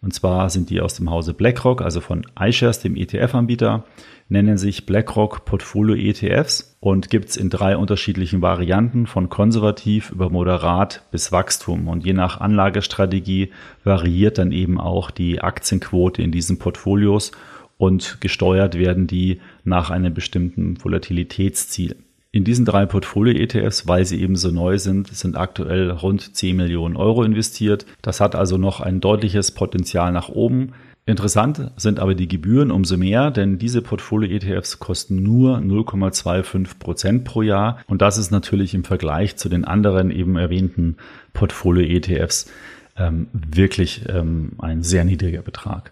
Und 0.03 0.15
zwar 0.15 0.49
sind 0.49 0.71
die 0.71 0.81
aus 0.81 0.95
dem 0.95 1.11
Hause 1.11 1.35
BlackRock, 1.35 1.83
also 1.83 2.01
von 2.01 2.27
iShares, 2.39 2.81
dem 2.81 2.97
ETF-Anbieter, 2.97 3.85
nennen 4.31 4.57
sich 4.57 4.87
BlackRock 4.87 5.45
Portfolio 5.45 5.95
ETFs 5.95 6.77
und 6.81 7.11
gibt's 7.11 7.37
in 7.37 7.51
drei 7.51 7.77
unterschiedlichen 7.77 8.41
Varianten 8.41 9.07
von 9.07 9.29
konservativ 9.29 10.11
über 10.11 10.31
moderat 10.31 11.05
bis 11.11 11.33
Wachstum. 11.33 11.89
Und 11.89 12.07
je 12.07 12.15
nach 12.15 12.41
Anlagestrategie 12.41 13.51
variiert 13.85 14.39
dann 14.39 14.53
eben 14.53 14.81
auch 14.81 15.11
die 15.11 15.43
Aktienquote 15.43 16.23
in 16.23 16.33
diesen 16.33 16.59
Portfolios 16.59 17.33
und 17.77 18.21
gesteuert 18.21 18.79
werden 18.79 19.07
die 19.07 19.41
nach 19.65 19.91
einem 19.91 20.15
bestimmten 20.15 20.83
Volatilitätsziel. 20.83 21.97
In 22.33 22.45
diesen 22.45 22.65
drei 22.65 22.87
Portfolio-ETFs, 22.87 23.89
weil 23.89 24.05
sie 24.05 24.21
eben 24.21 24.37
so 24.37 24.53
neu 24.53 24.79
sind, 24.79 25.09
sind 25.09 25.37
aktuell 25.37 25.91
rund 25.91 26.37
10 26.37 26.57
Millionen 26.57 26.97
Euro 26.97 27.25
investiert. 27.25 27.87
Das 28.03 28.21
hat 28.21 28.37
also 28.37 28.57
noch 28.57 28.81
ein 28.81 29.01
deutliches 29.01 29.51
Potenzial 29.51 30.13
nach 30.13 30.29
oben. 30.29 30.73
Interessant 31.07 31.73
sind 31.77 31.99
aber 31.99 32.15
die 32.15 32.29
Gebühren 32.29 32.71
umso 32.71 32.97
mehr, 32.97 33.33
denn 33.33 33.59
diese 33.59 33.83
Portfolio-ETFs 33.83 34.79
kosten 34.79 35.25
nur 35.25 35.59
0,25 35.59 36.79
Prozent 36.79 37.25
pro 37.25 37.43
Jahr. 37.43 37.81
Und 37.89 38.01
das 38.01 38.17
ist 38.17 38.31
natürlich 38.31 38.75
im 38.75 38.85
Vergleich 38.85 39.35
zu 39.35 39.49
den 39.49 39.65
anderen 39.65 40.13
eben 40.13 40.37
erwähnten 40.37 40.99
Portfolio-ETFs 41.33 42.49
ähm, 42.97 43.27
wirklich 43.33 44.03
ähm, 44.09 44.53
ein 44.59 44.85
sehr 44.85 45.05
niedriger 45.05 45.43
Betrag. 45.43 45.91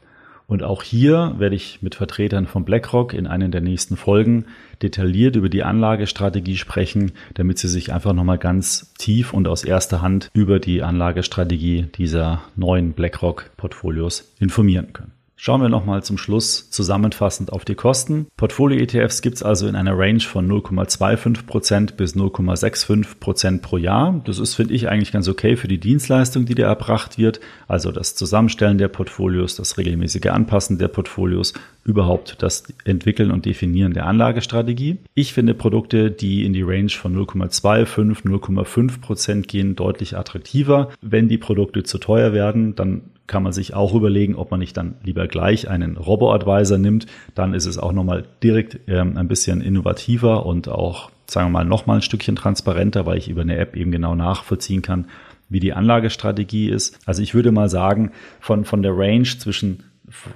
Und 0.48 0.62
auch 0.62 0.82
hier 0.82 1.34
werde 1.36 1.56
ich 1.56 1.82
mit 1.82 1.94
Vertretern 1.94 2.46
von 2.46 2.64
BlackRock 2.64 3.12
in 3.12 3.26
einer 3.26 3.50
der 3.50 3.60
nächsten 3.60 3.98
Folgen 3.98 4.46
detailliert 4.80 5.36
über 5.36 5.50
die 5.50 5.62
Anlagestrategie 5.62 6.56
sprechen, 6.56 7.12
damit 7.34 7.58
Sie 7.58 7.68
sich 7.68 7.92
einfach 7.92 8.14
nochmal 8.14 8.38
ganz 8.38 8.94
tief 8.94 9.34
und 9.34 9.46
aus 9.46 9.62
erster 9.62 10.00
Hand 10.00 10.30
über 10.32 10.58
die 10.58 10.82
Anlagestrategie 10.82 11.88
dieser 11.98 12.40
neuen 12.56 12.94
BlackRock-Portfolios 12.94 14.32
informieren 14.40 14.94
können. 14.94 15.17
Schauen 15.40 15.62
wir 15.62 15.68
nochmal 15.68 16.02
zum 16.02 16.18
Schluss 16.18 16.68
zusammenfassend 16.68 17.52
auf 17.52 17.64
die 17.64 17.76
Kosten. 17.76 18.26
Portfolio-ETFs 18.36 19.22
gibt 19.22 19.36
es 19.36 19.44
also 19.44 19.68
in 19.68 19.76
einer 19.76 19.96
Range 19.96 20.18
von 20.18 20.50
0,25% 20.50 21.94
bis 21.94 22.16
0,65% 22.16 23.60
pro 23.60 23.76
Jahr. 23.76 24.20
Das 24.24 24.40
ist, 24.40 24.56
finde 24.56 24.74
ich, 24.74 24.88
eigentlich 24.88 25.12
ganz 25.12 25.28
okay 25.28 25.54
für 25.54 25.68
die 25.68 25.78
Dienstleistung, 25.78 26.44
die 26.44 26.56
da 26.56 26.66
erbracht 26.66 27.18
wird. 27.18 27.38
Also 27.68 27.92
das 27.92 28.16
Zusammenstellen 28.16 28.78
der 28.78 28.88
Portfolios, 28.88 29.54
das 29.54 29.78
regelmäßige 29.78 30.26
Anpassen 30.26 30.76
der 30.76 30.88
Portfolios, 30.88 31.54
überhaupt 31.84 32.42
das 32.42 32.64
Entwickeln 32.84 33.30
und 33.30 33.46
Definieren 33.46 33.94
der 33.94 34.06
Anlagestrategie. 34.06 34.98
Ich 35.14 35.34
finde 35.34 35.54
Produkte, 35.54 36.10
die 36.10 36.44
in 36.44 36.52
die 36.52 36.62
Range 36.62 36.90
von 36.90 37.16
0,25, 37.16 38.24
0,5% 38.24 39.42
gehen, 39.46 39.76
deutlich 39.76 40.16
attraktiver. 40.16 40.88
Wenn 41.00 41.28
die 41.28 41.38
Produkte 41.38 41.84
zu 41.84 41.98
teuer 41.98 42.32
werden, 42.32 42.74
dann 42.74 43.02
kann 43.28 43.44
man 43.44 43.52
sich 43.52 43.74
auch 43.74 43.94
überlegen, 43.94 44.34
ob 44.34 44.50
man 44.50 44.58
nicht 44.58 44.76
dann 44.76 44.96
lieber 45.04 45.28
gleich 45.28 45.68
einen 45.68 45.96
Robo-Advisor 45.96 46.78
nimmt. 46.78 47.06
Dann 47.36 47.54
ist 47.54 47.66
es 47.66 47.78
auch 47.78 47.92
nochmal 47.92 48.24
direkt 48.42 48.80
ähm, 48.88 49.16
ein 49.16 49.28
bisschen 49.28 49.60
innovativer 49.60 50.44
und 50.44 50.68
auch, 50.68 51.10
sagen 51.26 51.48
wir 51.48 51.52
mal, 51.52 51.64
nochmal 51.64 51.98
ein 51.98 52.02
Stückchen 52.02 52.34
transparenter, 52.34 53.06
weil 53.06 53.18
ich 53.18 53.28
über 53.28 53.42
eine 53.42 53.56
App 53.58 53.76
eben 53.76 53.92
genau 53.92 54.16
nachvollziehen 54.16 54.82
kann, 54.82 55.06
wie 55.48 55.60
die 55.60 55.74
Anlagestrategie 55.74 56.68
ist. 56.68 56.98
Also 57.06 57.22
ich 57.22 57.34
würde 57.34 57.52
mal 57.52 57.68
sagen, 57.68 58.10
von, 58.40 58.64
von 58.64 58.82
der 58.82 58.96
Range 58.96 59.24
zwischen 59.24 59.84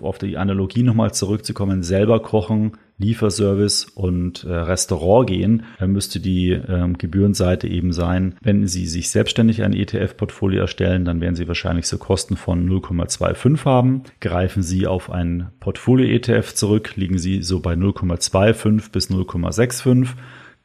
auf 0.02 0.18
die 0.18 0.36
Analogie 0.36 0.82
nochmal 0.82 1.14
zurückzukommen, 1.14 1.82
selber 1.82 2.20
kochen, 2.20 2.72
Lieferservice 3.02 3.84
und 3.94 4.44
äh, 4.44 4.52
Restaurant 4.52 5.28
gehen, 5.28 5.64
dann 5.78 5.92
müsste 5.92 6.20
die 6.20 6.50
ähm, 6.50 6.96
Gebührenseite 6.96 7.68
eben 7.68 7.92
sein, 7.92 8.36
wenn 8.40 8.66
Sie 8.66 8.86
sich 8.86 9.10
selbstständig 9.10 9.62
ein 9.62 9.72
ETF-Portfolio 9.72 10.60
erstellen, 10.60 11.04
dann 11.04 11.20
werden 11.20 11.34
Sie 11.34 11.48
wahrscheinlich 11.48 11.86
so 11.86 11.98
Kosten 11.98 12.36
von 12.36 12.68
0,25 12.68 13.64
haben. 13.64 14.02
Greifen 14.20 14.62
Sie 14.62 14.86
auf 14.86 15.10
ein 15.10 15.48
Portfolio-ETF 15.60 16.54
zurück, 16.54 16.92
liegen 16.96 17.18
Sie 17.18 17.42
so 17.42 17.60
bei 17.60 17.74
0,25 17.74 18.90
bis 18.92 19.10
0,65. 19.10 20.08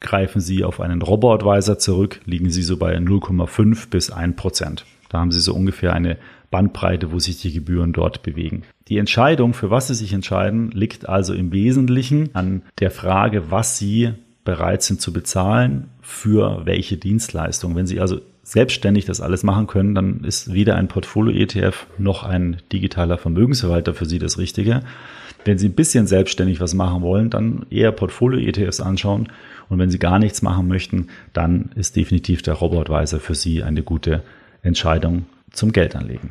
Greifen 0.00 0.40
Sie 0.40 0.64
auf 0.64 0.80
einen 0.80 1.02
Robo-Advisor 1.02 1.78
zurück, 1.78 2.20
liegen 2.24 2.50
Sie 2.50 2.62
so 2.62 2.76
bei 2.76 2.96
0,5 2.96 3.90
bis 3.90 4.10
1 4.10 4.36
Prozent. 4.36 4.86
Da 5.08 5.18
haben 5.18 5.32
Sie 5.32 5.40
so 5.40 5.54
ungefähr 5.54 5.92
eine 5.92 6.18
Bandbreite, 6.50 7.12
wo 7.12 7.18
sich 7.18 7.40
die 7.40 7.52
Gebühren 7.52 7.92
dort 7.92 8.22
bewegen. 8.22 8.62
Die 8.88 8.98
Entscheidung, 8.98 9.52
für 9.52 9.70
was 9.70 9.88
Sie 9.88 9.94
sich 9.94 10.12
entscheiden, 10.12 10.70
liegt 10.70 11.08
also 11.08 11.34
im 11.34 11.52
Wesentlichen 11.52 12.34
an 12.34 12.62
der 12.80 12.90
Frage, 12.90 13.50
was 13.50 13.76
Sie 13.76 14.12
bereit 14.44 14.82
sind 14.82 15.02
zu 15.02 15.12
bezahlen 15.12 15.88
für 16.00 16.64
welche 16.64 16.96
Dienstleistung. 16.96 17.76
Wenn 17.76 17.86
Sie 17.86 18.00
also 18.00 18.20
selbstständig 18.42 19.04
das 19.04 19.20
alles 19.20 19.42
machen 19.42 19.66
können, 19.66 19.94
dann 19.94 20.24
ist 20.24 20.54
weder 20.54 20.76
ein 20.76 20.88
Portfolio-ETF 20.88 21.86
noch 21.98 22.24
ein 22.24 22.56
digitaler 22.72 23.18
Vermögensverwalter 23.18 23.92
für 23.92 24.06
Sie 24.06 24.18
das 24.18 24.38
Richtige. 24.38 24.80
Wenn 25.44 25.58
Sie 25.58 25.68
ein 25.68 25.74
bisschen 25.74 26.06
selbstständig 26.06 26.58
was 26.58 26.72
machen 26.72 27.02
wollen, 27.02 27.28
dann 27.28 27.66
eher 27.68 27.92
Portfolio-ETFs 27.92 28.80
anschauen. 28.80 29.28
Und 29.68 29.78
wenn 29.78 29.90
Sie 29.90 29.98
gar 29.98 30.18
nichts 30.18 30.40
machen 30.40 30.66
möchten, 30.66 31.08
dann 31.34 31.70
ist 31.74 31.94
definitiv 31.94 32.40
der 32.40 32.54
Robotweiser 32.54 33.20
für 33.20 33.34
Sie 33.34 33.62
eine 33.62 33.82
gute 33.82 34.22
Entscheidung 34.62 35.26
zum 35.52 35.72
Geldanlegen. 35.72 36.30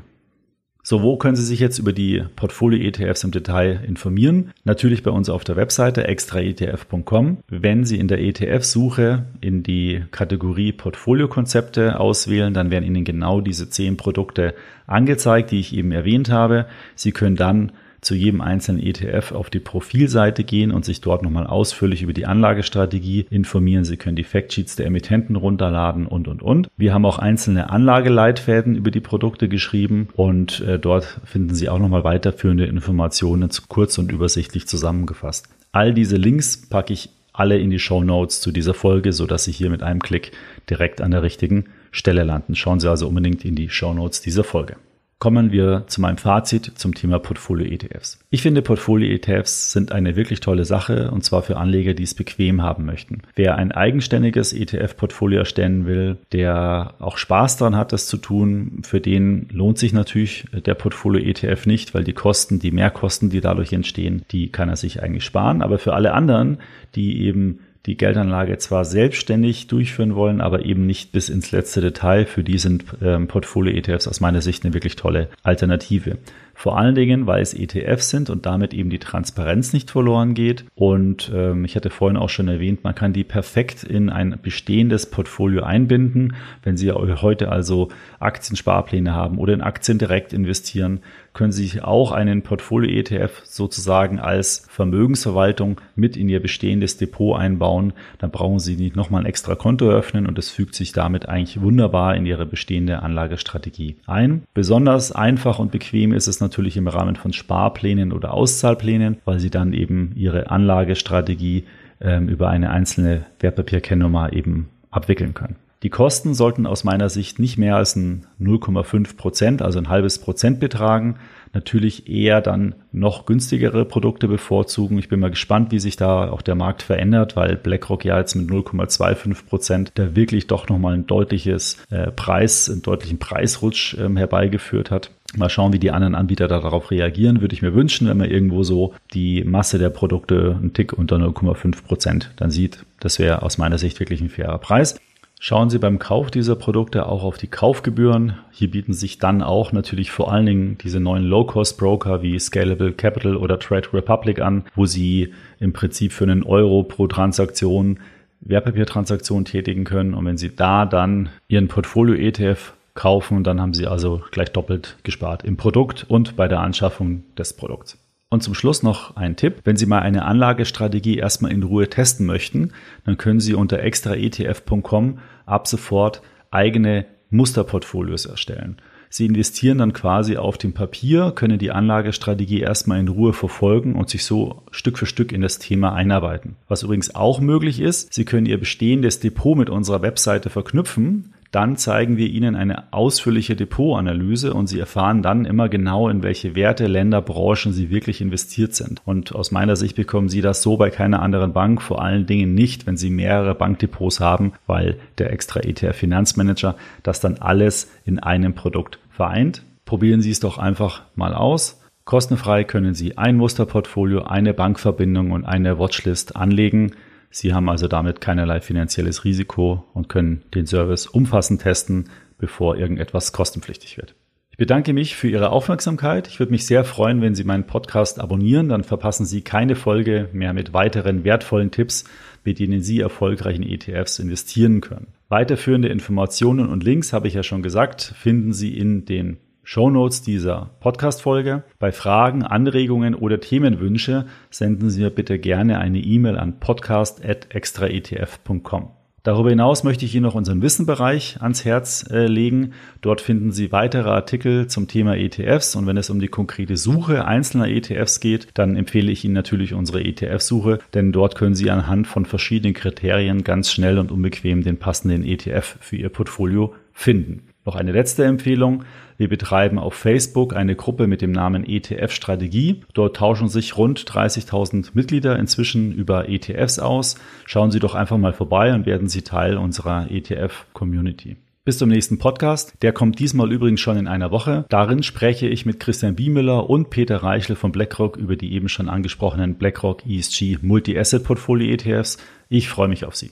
So, 0.89 1.01
wo 1.03 1.17
können 1.17 1.35
Sie 1.35 1.43
sich 1.43 1.59
jetzt 1.59 1.79
über 1.79 1.91
die 1.91 2.23
Portfolio-ETFs 2.37 3.25
im 3.25 3.31
Detail 3.31 3.83
informieren? 3.85 4.53
Natürlich 4.63 5.03
bei 5.03 5.11
uns 5.11 5.27
auf 5.27 5.43
der 5.43 5.57
Webseite 5.57 6.07
extraetf.com. 6.07 7.39
Wenn 7.49 7.83
Sie 7.83 7.99
in 7.99 8.07
der 8.07 8.21
ETF-Suche 8.21 9.25
in 9.41 9.63
die 9.63 10.05
Kategorie 10.11 10.71
Portfolio-Konzepte 10.71 11.99
auswählen, 11.99 12.53
dann 12.53 12.71
werden 12.71 12.85
Ihnen 12.85 13.03
genau 13.03 13.41
diese 13.41 13.69
zehn 13.69 13.97
Produkte 13.97 14.53
angezeigt, 14.85 15.51
die 15.51 15.59
ich 15.59 15.75
eben 15.75 15.91
erwähnt 15.91 16.31
habe. 16.31 16.67
Sie 16.95 17.11
können 17.11 17.35
dann 17.35 17.73
zu 18.07 18.15
jedem 18.15 18.39
einzelnen 18.39 18.81
ETF 18.81 19.33
auf 19.33 19.49
die 19.49 19.59
Profilseite 19.59 20.45
gehen 20.45 20.71
und 20.71 20.85
sich 20.85 21.01
dort 21.01 21.23
nochmal 21.23 21.45
ausführlich 21.45 22.01
über 22.01 22.13
die 22.13 22.25
Anlagestrategie 22.25 23.27
informieren. 23.29 23.83
Sie 23.83 23.97
können 23.97 24.15
die 24.15 24.23
Factsheets 24.23 24.77
der 24.77 24.85
Emittenten 24.85 25.35
runterladen 25.35 26.07
und, 26.07 26.29
und, 26.29 26.41
und. 26.41 26.69
Wir 26.77 26.93
haben 26.93 27.05
auch 27.05 27.19
einzelne 27.19 27.69
Anlageleitfäden 27.69 28.75
über 28.75 28.91
die 28.91 29.01
Produkte 29.01 29.49
geschrieben 29.49 30.07
und 30.15 30.61
äh, 30.61 30.79
dort 30.79 31.19
finden 31.25 31.53
Sie 31.53 31.67
auch 31.67 31.79
nochmal 31.79 32.05
weiterführende 32.05 32.65
Informationen 32.65 33.49
kurz 33.67 33.97
und 33.97 34.09
übersichtlich 34.09 34.67
zusammengefasst. 34.67 35.49
All 35.73 35.93
diese 35.93 36.15
Links 36.15 36.69
packe 36.69 36.93
ich 36.93 37.09
alle 37.33 37.59
in 37.59 37.69
die 37.69 37.79
Show 37.79 38.03
Notes 38.03 38.39
zu 38.39 38.51
dieser 38.53 38.73
Folge, 38.73 39.11
so 39.11 39.27
dass 39.27 39.43
Sie 39.43 39.51
hier 39.51 39.69
mit 39.69 39.83
einem 39.83 40.01
Klick 40.01 40.31
direkt 40.69 41.01
an 41.01 41.11
der 41.11 41.23
richtigen 41.23 41.65
Stelle 41.91 42.23
landen. 42.23 42.55
Schauen 42.55 42.79
Sie 42.79 42.89
also 42.89 43.07
unbedingt 43.07 43.43
in 43.43 43.55
die 43.55 43.69
Show 43.69 43.93
Notes 43.93 44.21
dieser 44.21 44.45
Folge. 44.45 44.77
Kommen 45.19 45.51
wir 45.51 45.85
zu 45.87 45.99
meinem 45.99 46.17
Fazit 46.17 46.73
zum 46.75 46.93
Thema 46.93 47.17
Portfolio-ETFs. 47.17 48.19
Ich 48.29 48.43
finde, 48.43 48.61
Portfolio-ETFs 48.61 49.71
sind 49.71 49.91
eine 49.91 50.15
wirklich 50.15 50.41
tolle 50.41 50.63
Sache 50.63 51.09
und 51.09 51.23
zwar 51.23 51.41
für 51.41 51.57
Anleger, 51.57 51.95
die 51.95 52.03
es 52.03 52.13
bequem 52.13 52.61
haben 52.61 52.85
möchten. 52.85 53.23
Wer 53.33 53.55
ein 53.55 53.71
eigenständiges 53.71 54.53
ETF-Portfolio 54.53 55.39
erstellen 55.39 55.87
will, 55.87 56.17
der 56.33 56.93
auch 56.99 57.17
Spaß 57.17 57.57
daran 57.57 57.75
hat, 57.75 57.93
das 57.93 58.05
zu 58.05 58.17
tun, 58.17 58.83
für 58.83 59.01
den 59.01 59.49
lohnt 59.51 59.79
sich 59.79 59.91
natürlich 59.91 60.45
der 60.53 60.75
Portfolio-ETF 60.75 61.65
nicht, 61.65 61.95
weil 61.95 62.03
die 62.03 62.13
Kosten, 62.13 62.59
die 62.59 62.71
Mehrkosten, 62.71 63.31
die 63.31 63.41
dadurch 63.41 63.73
entstehen, 63.73 64.23
die 64.31 64.51
kann 64.51 64.69
er 64.69 64.75
sich 64.75 65.01
eigentlich 65.01 65.25
sparen. 65.25 65.63
Aber 65.63 65.79
für 65.79 65.95
alle 65.95 66.13
anderen, 66.13 66.59
die 66.93 67.23
eben 67.23 67.61
die 67.87 67.95
Geldanlage 67.95 68.57
zwar 68.57 68.83
selbstständig 68.83 69.67
durchführen 69.67 70.13
wollen, 70.13 70.41
aber 70.41 70.65
eben 70.65 70.85
nicht 70.85 71.13
bis 71.13 71.29
ins 71.29 71.51
letzte 71.51 71.79
Detail. 71.79 72.25
Für 72.25 72.43
die 72.43 72.57
sind 72.57 72.83
ähm, 73.01 73.27
Portfolio-ETFs 73.27 74.09
aus 74.09 74.19
meiner 74.19 74.41
Sicht 74.41 74.65
eine 74.65 74.73
wirklich 74.73 74.97
tolle 74.97 75.29
Alternative. 75.41 76.17
Vor 76.53 76.77
allen 76.77 76.95
Dingen, 76.95 77.27
weil 77.27 77.41
es 77.41 77.53
ETFs 77.53 78.09
sind 78.09 78.29
und 78.29 78.47
damit 78.47 78.73
eben 78.73 78.89
die 78.89 78.97
Transparenz 78.97 79.73
nicht 79.73 79.91
verloren 79.91 80.33
geht. 80.33 80.65
Und 80.75 81.31
ähm, 81.33 81.63
ich 81.63 81.75
hatte 81.75 81.91
vorhin 81.91 82.17
auch 82.17 82.29
schon 82.29 82.47
erwähnt, 82.47 82.83
man 82.83 82.95
kann 82.95 83.13
die 83.13 83.23
perfekt 83.23 83.83
in 83.83 84.09
ein 84.09 84.39
bestehendes 84.41 85.05
Portfolio 85.05 85.63
einbinden. 85.63 86.35
Wenn 86.63 86.75
Sie 86.75 86.91
heute 86.91 87.49
also 87.49 87.89
Aktiensparpläne 88.19 89.13
haben 89.13 89.37
oder 89.37 89.53
in 89.53 89.61
Aktien 89.61 89.99
direkt 89.99 90.33
investieren, 90.33 91.01
können 91.37 91.51
Sie 91.51 91.81
auch 91.81 92.11
einen 92.11 92.41
Portfolio-ETF 92.41 93.43
sozusagen 93.45 94.19
als 94.19 94.65
Vermögensverwaltung 94.69 95.79
mit 95.95 96.17
in 96.17 96.29
Ihr 96.29 96.41
bestehendes 96.41 96.97
Depot 96.97 97.39
einbauen. 97.39 97.93
Dann 98.17 98.31
brauchen 98.31 98.59
Sie 98.59 98.75
nicht 98.75 98.95
nochmal 98.95 99.21
ein 99.21 99.27
extra 99.27 99.53
Konto 99.53 99.87
eröffnen 99.87 100.25
und 100.25 100.39
es 100.39 100.49
fügt 100.49 100.73
sich 100.73 100.93
damit 100.93 101.29
eigentlich 101.29 101.61
wunderbar 101.61 102.15
in 102.15 102.25
Ihre 102.25 102.47
bestehende 102.47 103.03
Anlagestrategie 103.03 103.97
ein. 104.07 104.43
Besonders 104.55 105.11
einfach 105.11 105.59
und 105.59 105.71
bequem 105.71 106.11
ist 106.11 106.27
es 106.27 106.41
natürlich 106.41 106.75
im 106.75 106.87
Rahmen 106.87 107.15
von 107.15 107.33
Sparplänen 107.33 108.13
oder 108.13 108.33
Auszahlplänen, 108.33 109.17
weil 109.23 109.39
Sie 109.39 109.51
dann 109.51 109.73
eben 109.73 110.13
Ihre 110.15 110.49
Anlagestrategie 110.49 111.65
ähm, 112.01 112.29
über 112.29 112.49
eine 112.49 112.71
einzelne 112.71 113.27
Wertpapierkennnummer 113.39 114.33
eben 114.33 114.69
abwickeln 114.89 115.35
können. 115.35 115.55
Die 115.83 115.89
Kosten 115.89 116.33
sollten 116.33 116.65
aus 116.65 116.83
meiner 116.83 117.07
Sicht 117.07 117.37
nicht 117.37 117.57
mehr 117.59 117.75
als 117.75 117.95
ein 117.95 118.25
0,5 118.41 119.15
Prozent, 119.15 119.61
also 119.61 119.77
ein 119.77 119.89
halbes 119.89 120.17
Prozent 120.17 120.59
betragen. 120.59 121.17
Natürlich 121.53 122.09
eher 122.09 122.41
dann 122.41 122.75
noch 122.91 123.25
günstigere 123.27 123.85
Produkte 123.85 124.27
bevorzugen. 124.27 124.97
Ich 124.97 125.07
bin 125.07 125.19
mal 125.19 125.29
gespannt, 125.29 125.71
wie 125.71 125.79
sich 125.79 125.95
da 125.95 126.31
auch 126.31 126.41
der 126.41 126.55
Markt 126.55 126.81
verändert, 126.81 127.35
weil 127.35 127.55
BlackRock 127.55 128.05
ja 128.05 128.17
jetzt 128.17 128.35
mit 128.35 128.49
0,25 128.49 129.45
Prozent 129.45 129.91
da 129.95 130.15
wirklich 130.15 130.47
doch 130.47 130.67
nochmal 130.67 130.95
ein 130.95 131.05
deutliches 131.05 131.77
äh, 131.91 132.11
Preis, 132.11 132.69
einen 132.69 132.81
deutlichen 132.81 133.19
Preisrutsch 133.19 133.95
ähm, 133.99 134.17
herbeigeführt 134.17 134.89
hat. 134.89 135.11
Mal 135.35 135.49
schauen, 135.49 135.73
wie 135.73 135.79
die 135.79 135.91
anderen 135.91 136.15
Anbieter 136.15 136.47
darauf 136.47 136.89
reagieren. 136.89 137.41
Würde 137.41 137.53
ich 137.53 137.61
mir 137.61 137.75
wünschen, 137.75 138.07
wenn 138.07 138.17
man 138.17 138.31
irgendwo 138.31 138.63
so 138.63 138.93
die 139.13 139.43
Masse 139.43 139.77
der 139.77 139.89
Produkte 139.89 140.57
einen 140.59 140.73
Tick 140.73 140.93
unter 140.93 141.17
0,5 141.17 141.83
Prozent 141.83 142.31
dann 142.37 142.49
sieht. 142.49 142.85
Das 142.99 143.19
wäre 143.19 143.43
aus 143.43 143.57
meiner 143.57 143.77
Sicht 143.77 143.99
wirklich 143.99 144.21
ein 144.21 144.29
fairer 144.29 144.57
Preis. 144.57 144.99
Schauen 145.39 145.69
Sie 145.69 145.77
beim 145.77 145.99
Kauf 145.99 146.31
dieser 146.31 146.55
Produkte 146.55 147.05
auch 147.05 147.23
auf 147.23 147.37
die 147.37 147.47
Kaufgebühren. 147.47 148.39
Hier 148.51 148.71
bieten 148.71 148.93
sich 148.93 149.19
dann 149.19 149.43
auch 149.43 149.71
natürlich 149.71 150.09
vor 150.09 150.31
allen 150.31 150.47
Dingen 150.47 150.77
diese 150.79 150.99
neuen 150.99 151.23
Low-Cost-Broker 151.25 152.23
wie 152.23 152.39
Scalable 152.39 152.91
Capital 152.91 153.37
oder 153.37 153.59
Trade 153.59 153.93
Republic 153.93 154.41
an, 154.41 154.65
wo 154.75 154.87
Sie 154.87 155.33
im 155.59 155.73
Prinzip 155.73 156.11
für 156.11 156.23
einen 156.23 156.43
Euro 156.43 156.83
pro 156.83 157.05
Transaktion 157.05 157.99
Wertpapiertransaktionen 158.41 159.45
tätigen 159.45 159.83
können. 159.83 160.15
Und 160.15 160.25
wenn 160.25 160.37
Sie 160.37 160.55
da 160.55 160.85
dann 160.85 161.29
Ihren 161.47 161.67
Portfolio-ETF 161.67 162.73
kaufen, 162.95 163.43
dann 163.43 163.61
haben 163.61 163.75
Sie 163.75 163.85
also 163.85 164.23
gleich 164.31 164.51
doppelt 164.51 164.97
gespart 165.03 165.43
im 165.43 165.55
Produkt 165.55 166.05
und 166.07 166.35
bei 166.35 166.47
der 166.47 166.61
Anschaffung 166.61 167.23
des 167.37 167.53
Produkts. 167.53 167.99
Und 168.29 168.43
zum 168.43 168.53
Schluss 168.53 168.83
noch 168.83 169.15
ein 169.15 169.37
Tipp. 169.37 169.61
Wenn 169.63 169.77
Sie 169.77 169.85
mal 169.85 169.99
eine 169.99 170.25
Anlagestrategie 170.25 171.17
erstmal 171.17 171.51
in 171.51 171.63
Ruhe 171.63 171.89
testen 171.89 172.25
möchten, 172.25 172.73
dann 173.05 173.17
können 173.17 173.39
Sie 173.39 173.53
unter 173.53 173.79
extraetf.com 173.79 175.19
ab 175.45 175.67
sofort 175.67 176.21
eigene 176.51 177.05
Musterportfolios 177.29 178.25
erstellen. 178.25 178.81
Sie 179.09 179.25
investieren 179.25 179.77
dann 179.77 179.93
quasi 179.93 180.35
auf 180.35 180.57
dem 180.57 180.73
Papier, 180.73 181.31
können 181.33 181.59
die 181.59 181.71
Anlagestrategie 181.71 182.59
erstmal 182.59 182.99
in 182.99 183.07
Ruhe 183.07 183.31
verfolgen 183.31 183.95
und 183.95 184.09
sich 184.09 184.25
so 184.25 184.63
Stück 184.71 184.97
für 184.97 185.05
Stück 185.05 185.31
in 185.31 185.41
das 185.41 185.59
Thema 185.59 185.93
einarbeiten. 185.93 186.57
Was 186.67 186.83
übrigens 186.83 187.15
auch 187.15 187.39
möglich 187.39 187.79
ist, 187.79 188.13
Sie 188.13 188.25
können 188.25 188.45
Ihr 188.45 188.59
bestehendes 188.59 189.21
Depot 189.21 189.57
mit 189.57 189.69
unserer 189.69 190.01
Webseite 190.01 190.49
verknüpfen. 190.49 191.33
Dann 191.57 191.75
zeigen 191.75 192.17
wir 192.17 192.27
Ihnen 192.27 192.55
eine 192.55 192.93
ausführliche 192.93 193.55
Depotanalyse 193.55 194.53
und 194.53 194.67
Sie 194.67 194.79
erfahren 194.79 195.23
dann 195.23 195.43
immer 195.43 195.69
genau, 195.69 196.07
in 196.07 196.21
welche 196.21 196.53
Werte, 196.53 196.85
Länder, 196.85 197.19
Branchen 197.19 197.73
Sie 197.73 197.89
wirklich 197.89 198.21
investiert 198.21 198.75
sind. 198.75 199.01
Und 199.05 199.33
aus 199.33 199.49
meiner 199.49 199.75
Sicht 199.75 199.95
bekommen 199.95 200.29
Sie 200.29 200.41
das 200.41 200.61
so 200.61 200.77
bei 200.77 200.91
keiner 200.91 201.19
anderen 201.19 201.53
Bank, 201.53 201.81
vor 201.81 201.99
allen 201.99 202.27
Dingen 202.27 202.53
nicht, 202.53 202.85
wenn 202.85 202.95
Sie 202.95 203.09
mehrere 203.09 203.55
Bankdepots 203.55 204.19
haben, 204.19 204.53
weil 204.67 204.97
der 205.17 205.33
extra 205.33 205.61
ETF 205.61 205.97
Finanzmanager 205.97 206.75
das 207.01 207.21
dann 207.21 207.37
alles 207.39 207.91
in 208.05 208.19
einem 208.19 208.53
Produkt 208.53 208.99
vereint. 209.09 209.63
Probieren 209.83 210.21
Sie 210.21 210.29
es 210.29 210.39
doch 210.39 210.59
einfach 210.59 211.05
mal 211.15 211.33
aus. 211.33 211.81
Kostenfrei 212.05 212.65
können 212.65 212.93
Sie 212.93 213.17
ein 213.17 213.35
Musterportfolio, 213.35 214.25
eine 214.25 214.53
Bankverbindung 214.53 215.31
und 215.31 215.43
eine 215.43 215.79
Watchlist 215.79 216.35
anlegen. 216.35 216.91
Sie 217.29 217.53
haben 217.53 217.69
also 217.69 217.87
damit 217.87 218.21
keinerlei 218.21 218.61
finanzielles 218.61 219.23
Risiko 219.25 219.85
und 219.93 220.09
können 220.09 220.43
den 220.53 220.65
Service 220.65 221.07
umfassend 221.07 221.61
testen, 221.61 222.09
bevor 222.37 222.77
irgendetwas 222.77 223.33
kostenpflichtig 223.33 223.97
wird. 223.97 224.15
Ich 224.57 224.57
bedanke 224.57 224.91
mich 224.91 225.15
für 225.15 225.29
Ihre 225.29 225.51
Aufmerksamkeit. 225.51 226.27
Ich 226.27 226.39
würde 226.39 226.51
mich 226.51 226.65
sehr 226.65 226.83
freuen, 226.83 227.21
wenn 227.21 227.35
Sie 227.35 227.43
meinen 227.43 227.67
Podcast 227.67 228.19
abonnieren, 228.19 228.69
dann 228.69 228.83
verpassen 228.83 229.25
Sie 229.25 229.41
keine 229.41 229.75
Folge 229.75 230.29
mehr 230.33 230.51
mit 230.53 230.73
weiteren 230.73 231.23
wertvollen 231.23 231.69
Tipps, 231.69 232.05
mit 232.43 232.57
denen 232.57 232.81
Sie 232.81 232.99
erfolgreich 232.99 233.57
in 233.57 233.61
ETFs 233.61 234.17
investieren 234.17 234.81
können. 234.81 235.13
Weiterführende 235.29 235.89
Informationen 235.89 236.69
und 236.69 236.83
Links, 236.83 237.13
habe 237.13 237.27
ich 237.27 237.35
ja 237.35 237.43
schon 237.43 237.61
gesagt, 237.61 238.01
finden 238.01 238.51
Sie 238.51 238.75
in 238.75 239.05
den 239.05 239.37
Shownotes 239.69 240.21
dieser 240.21 240.69
Podcast-Folge. 240.79 241.63
Bei 241.77 241.91
Fragen, 241.91 242.43
Anregungen 242.43 243.13
oder 243.13 243.41
Themenwünsche 243.41 244.25
senden 244.49 244.89
Sie 244.89 245.01
mir 245.01 245.09
bitte 245.09 245.39
gerne 245.39 245.79
eine 245.79 245.99
E-Mail 245.99 246.37
an 246.37 246.61
podcast.extraetf.com. 246.61 248.91
Darüber 249.23 249.49
hinaus 249.49 249.83
möchte 249.83 250.05
ich 250.05 250.15
Ihnen 250.15 250.23
noch 250.23 250.35
unseren 250.35 250.61
Wissenbereich 250.61 251.41
ans 251.41 251.65
Herz 251.65 252.09
äh, 252.09 252.27
legen. 252.27 252.71
Dort 253.01 253.19
finden 253.19 253.51
Sie 253.51 253.73
weitere 253.73 254.07
Artikel 254.07 254.67
zum 254.67 254.87
Thema 254.87 255.17
ETFs 255.17 255.75
und 255.75 255.85
wenn 255.85 255.97
es 255.97 256.09
um 256.09 256.21
die 256.21 256.29
konkrete 256.29 256.77
Suche 256.77 257.25
einzelner 257.25 257.67
ETFs 257.67 258.21
geht, 258.21 258.47
dann 258.53 258.77
empfehle 258.77 259.11
ich 259.11 259.25
Ihnen 259.25 259.33
natürlich 259.33 259.73
unsere 259.73 260.01
ETF-Suche, 260.01 260.79
denn 260.93 261.11
dort 261.11 261.35
können 261.35 261.55
Sie 261.55 261.69
anhand 261.69 262.07
von 262.07 262.25
verschiedenen 262.25 262.73
Kriterien 262.73 263.43
ganz 263.43 263.69
schnell 263.69 263.99
und 263.99 264.13
unbequem 264.13 264.63
den 264.63 264.77
passenden 264.77 265.25
ETF 265.25 265.75
für 265.81 265.97
Ihr 265.97 266.07
Portfolio 266.07 266.73
finden. 266.93 267.49
Noch 267.67 267.75
eine 267.75 267.91
letzte 267.91 268.23
Empfehlung. 268.23 268.85
Wir 269.17 269.27
betreiben 269.27 269.77
auf 269.77 269.93
Facebook 269.93 270.55
eine 270.55 270.77
Gruppe 270.77 271.05
mit 271.05 271.21
dem 271.21 271.33
Namen 271.33 271.65
ETF 271.65 272.13
Strategie. 272.13 272.79
Dort 272.93 273.17
tauschen 273.17 273.49
sich 273.49 273.75
rund 273.75 273.99
30.000 274.09 274.91
Mitglieder 274.93 275.37
inzwischen 275.37 275.91
über 275.91 276.29
ETFs 276.29 276.79
aus. 276.79 277.17
Schauen 277.45 277.69
Sie 277.69 277.79
doch 277.79 277.93
einfach 277.93 278.17
mal 278.17 278.31
vorbei 278.31 278.73
und 278.73 278.85
werden 278.85 279.09
Sie 279.09 279.23
Teil 279.23 279.57
unserer 279.57 280.09
ETF-Community. 280.09 281.35
Bis 281.65 281.77
zum 281.77 281.89
nächsten 281.89 282.19
Podcast. 282.19 282.73
Der 282.83 282.93
kommt 282.93 283.19
diesmal 283.19 283.51
übrigens 283.51 283.81
schon 283.81 283.97
in 283.97 284.07
einer 284.07 284.31
Woche. 284.31 284.63
Darin 284.69 285.03
spreche 285.03 285.49
ich 285.49 285.65
mit 285.65 285.81
Christian 285.81 286.15
Biemüller 286.15 286.69
und 286.69 286.89
Peter 286.89 287.17
Reichel 287.17 287.57
von 287.57 287.73
BlackRock 287.73 288.15
über 288.15 288.37
die 288.37 288.53
eben 288.53 288.69
schon 288.69 288.87
angesprochenen 288.87 289.55
BlackRock 289.55 290.05
ESG 290.07 290.59
Multi-Asset 290.61 291.25
Portfolio 291.25 291.73
ETFs. 291.73 292.17
Ich 292.47 292.69
freue 292.69 292.87
mich 292.87 293.03
auf 293.03 293.17
Sie. 293.17 293.31